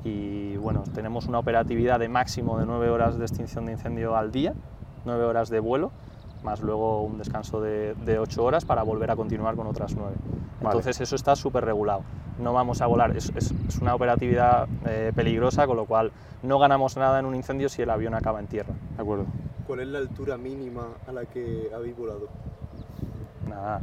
Y 0.03 0.57
bueno, 0.57 0.83
tenemos 0.93 1.27
una 1.27 1.39
operatividad 1.39 2.01
de 2.01 2.09
máximo 2.09 2.59
de 2.59 2.67
nueve 2.67 2.91
horas 2.91 3.17
de 3.17 3.27
extinción 3.27 3.67
de 3.67 3.73
incendio 3.73 4.17
al 4.17 4.33
día, 4.33 4.55
nueve 5.05 5.25
horas 5.25 5.49
de 5.49 5.61
vuelo, 5.61 5.91
más 6.43 6.61
luego 6.61 7.03
un 7.03 7.19
descanso 7.19 7.61
de, 7.61 7.95
de 7.95 8.19
8 8.19 8.43
horas 8.45 8.65
para 8.65 8.83
volver 8.83 9.11
a 9.11 9.17
continuar 9.17 9.55
con 9.57 9.67
otras 9.67 9.95
9. 9.97 10.15
Entonces 10.63 11.01
eso 11.01 11.17
está 11.17 11.37
súper 11.37 11.65
regulado. 11.65 12.03
No 12.39 12.53
vamos 12.53 12.81
a 12.81 12.87
volar, 12.87 13.17
es, 13.17 13.31
es- 13.37 13.53
es 13.69 13.79
una 13.81 13.95
operatividad 13.95 14.67
eh, 14.87 15.13
peligrosa, 15.15 15.67
con 15.67 15.77
lo 15.77 15.85
cual 15.87 16.11
no 16.43 16.59
ganamos 16.59 16.97
nada 16.97 17.19
en 17.19 17.27
un 17.27 17.35
incendio 17.35 17.69
si 17.69 17.83
el 17.83 17.91
avión 17.91 18.15
acaba 18.15 18.41
en 18.41 18.47
tierra. 18.47 18.73
De 18.97 19.03
acuerdo. 19.03 19.27
¿Cuál 19.67 19.81
es 19.81 19.89
la 19.89 19.99
altura 19.99 20.37
mínima 20.39 20.89
a 21.07 21.13
la 21.13 21.25
que 21.27 21.71
habéis 21.75 21.97
volado? 21.97 22.29
Nada, 23.49 23.81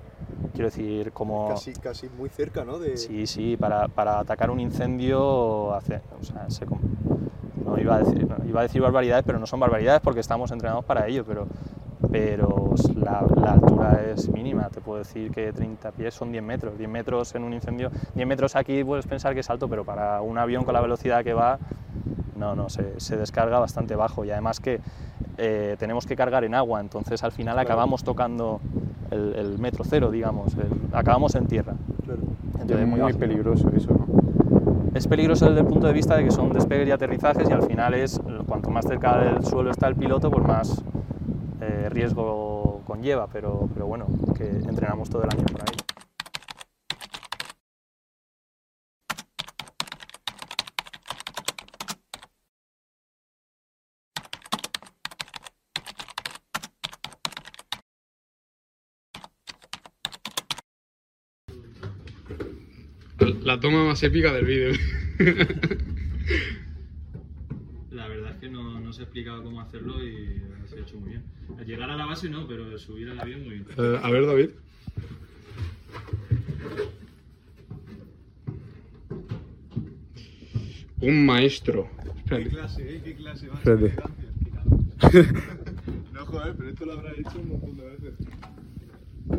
quiero 0.54 0.70
decir, 0.70 1.12
como... 1.12 1.50
Casi, 1.50 1.74
casi 1.74 2.10
muy 2.10 2.30
cerca, 2.30 2.64
¿no? 2.66 2.80
De... 2.80 2.98
Sí, 2.98 3.28
sí, 3.28 3.58
para, 3.58 3.88
para 3.88 4.20
atacar 4.20 4.50
un 4.50 4.60
incendio, 4.60 5.74
hace, 5.74 6.02
o 6.20 6.24
sea, 6.24 6.50
se 6.50 6.66
no 7.78 7.82
iba 7.84 7.96
a, 7.96 8.00
decir, 8.00 8.28
no, 8.28 8.36
iba 8.46 8.60
a 8.60 8.64
decir 8.64 8.82
barbaridades, 8.82 9.24
pero 9.26 9.38
no 9.40 9.46
son 9.46 9.60
barbaridades 9.60 10.02
porque 10.02 10.20
estamos 10.20 10.52
entrenados 10.52 10.84
para 10.86 11.08
ello, 11.08 11.24
pero, 11.26 11.46
pero 12.12 12.74
la, 12.96 13.24
la 13.36 13.52
altura 13.54 14.02
es 14.14 14.30
mínima, 14.30 14.70
te 14.70 14.82
puedo 14.82 15.00
decir 15.00 15.32
que 15.32 15.52
30 15.54 15.92
pies 15.92 16.14
son 16.14 16.32
10 16.32 16.44
metros, 16.44 16.78
10 16.78 16.90
metros 16.90 17.36
en 17.36 17.44
un 17.44 17.54
incendio, 17.54 17.92
10 18.16 18.28
metros 18.28 18.56
aquí 18.56 18.84
puedes 18.84 19.06
pensar 19.06 19.34
que 19.34 19.42
es 19.42 19.50
alto, 19.50 19.68
pero 19.68 19.84
para 19.84 20.22
un 20.22 20.38
avión 20.38 20.64
con 20.64 20.74
la 20.74 20.82
velocidad 20.82 21.24
que 21.24 21.34
va, 21.34 21.60
no, 22.36 22.56
no, 22.56 22.70
se, 22.70 23.00
se 23.00 23.16
descarga 23.18 23.60
bastante 23.60 23.96
bajo 23.96 24.26
y 24.26 24.32
además 24.32 24.60
que 24.60 24.80
eh, 25.38 25.76
tenemos 25.80 26.06
que 26.08 26.16
cargar 26.16 26.44
en 26.44 26.56
agua, 26.56 26.80
entonces 26.82 27.24
al 27.24 27.32
final 27.32 27.54
Claro. 27.56 27.68
acabamos 27.70 28.04
tocando 28.04 28.60
el, 29.12 29.36
el 29.36 29.60
metro 29.60 29.84
cero, 29.88 30.10
digamos, 30.12 30.54
el- 30.56 30.96
acabamos 30.96 31.36
en 31.36 31.46
tierra. 31.48 31.74
Claro. 32.06 32.22
Entonces, 32.54 32.80
es 32.80 32.88
muy 32.88 33.00
bajo. 33.00 33.18
peligroso 33.20 33.70
eso, 33.76 33.92
¿no? 33.92 34.27
Es 34.98 35.08
peligroso 35.08 35.46
desde 35.46 35.60
el 35.60 35.68
punto 35.68 35.86
de 35.86 35.94
vista 35.94 36.16
de 36.18 36.24
que 36.24 36.32
son 36.32 36.52
despegues 36.52 36.88
y 36.88 36.92
aterrizajes 36.92 37.48
y 37.48 37.54
al 37.54 37.62
final 37.62 37.94
es 37.94 38.20
cuanto 38.48 38.72
más 38.72 38.84
cerca 38.84 39.20
del 39.20 39.46
suelo 39.46 39.70
está 39.70 39.88
el 39.88 39.96
piloto, 39.96 40.32
pues 40.32 40.44
más 40.44 40.84
eh, 41.62 41.88
riesgo 41.92 42.82
conlleva, 42.88 43.28
pero, 43.32 43.70
pero 43.76 43.86
bueno, 43.86 44.08
que 44.36 44.48
entrenamos 44.48 45.08
todo 45.08 45.22
el 45.22 45.30
año 45.30 45.46
por 45.52 45.62
ahí. 45.62 45.87
La 63.44 63.60
toma 63.60 63.86
más 63.86 64.02
épica 64.04 64.32
del 64.34 64.46
vídeo. 64.46 64.74
La 67.92 68.08
verdad 68.08 68.32
es 68.32 68.38
que 68.38 68.50
no, 68.50 68.80
no 68.80 68.94
se 68.94 69.02
ha 69.02 69.04
explicado 69.04 69.44
cómo 69.44 69.60
hacerlo 69.60 70.04
y 70.04 70.42
se 70.70 70.78
ha 70.78 70.82
hecho 70.82 70.98
muy 71.00 71.10
bien. 71.10 71.24
Llegar 71.66 71.90
a 71.90 71.98
la 71.98 72.06
base 72.06 72.30
no, 72.30 72.48
pero 72.48 72.78
subir 72.78 73.10
al 73.10 73.20
avión 73.20 73.44
muy 73.44 73.56
bien. 73.56 73.66
Eh, 73.78 74.00
a 74.02 74.10
ver, 74.10 74.26
David. 74.26 74.50
Un 81.02 81.26
maestro. 81.26 81.90
Espérate. 82.18 82.50
clase, 82.50 82.96
eh? 82.96 83.02
¿Qué 83.04 83.16
clase? 83.16 83.48
va? 83.48 83.56
Espérate. 83.56 83.96
No, 86.14 86.26
joder, 86.26 86.56
pero 86.58 86.70
esto 86.70 86.86
lo 86.86 86.94
habrá 86.94 87.12
hecho 87.12 87.40
un 87.40 87.50
montón 87.50 87.78
de 87.78 87.84
veces. 87.90 88.14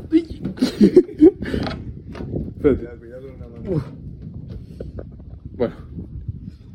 Espérate. 2.56 3.07
Ooh. 3.68 3.97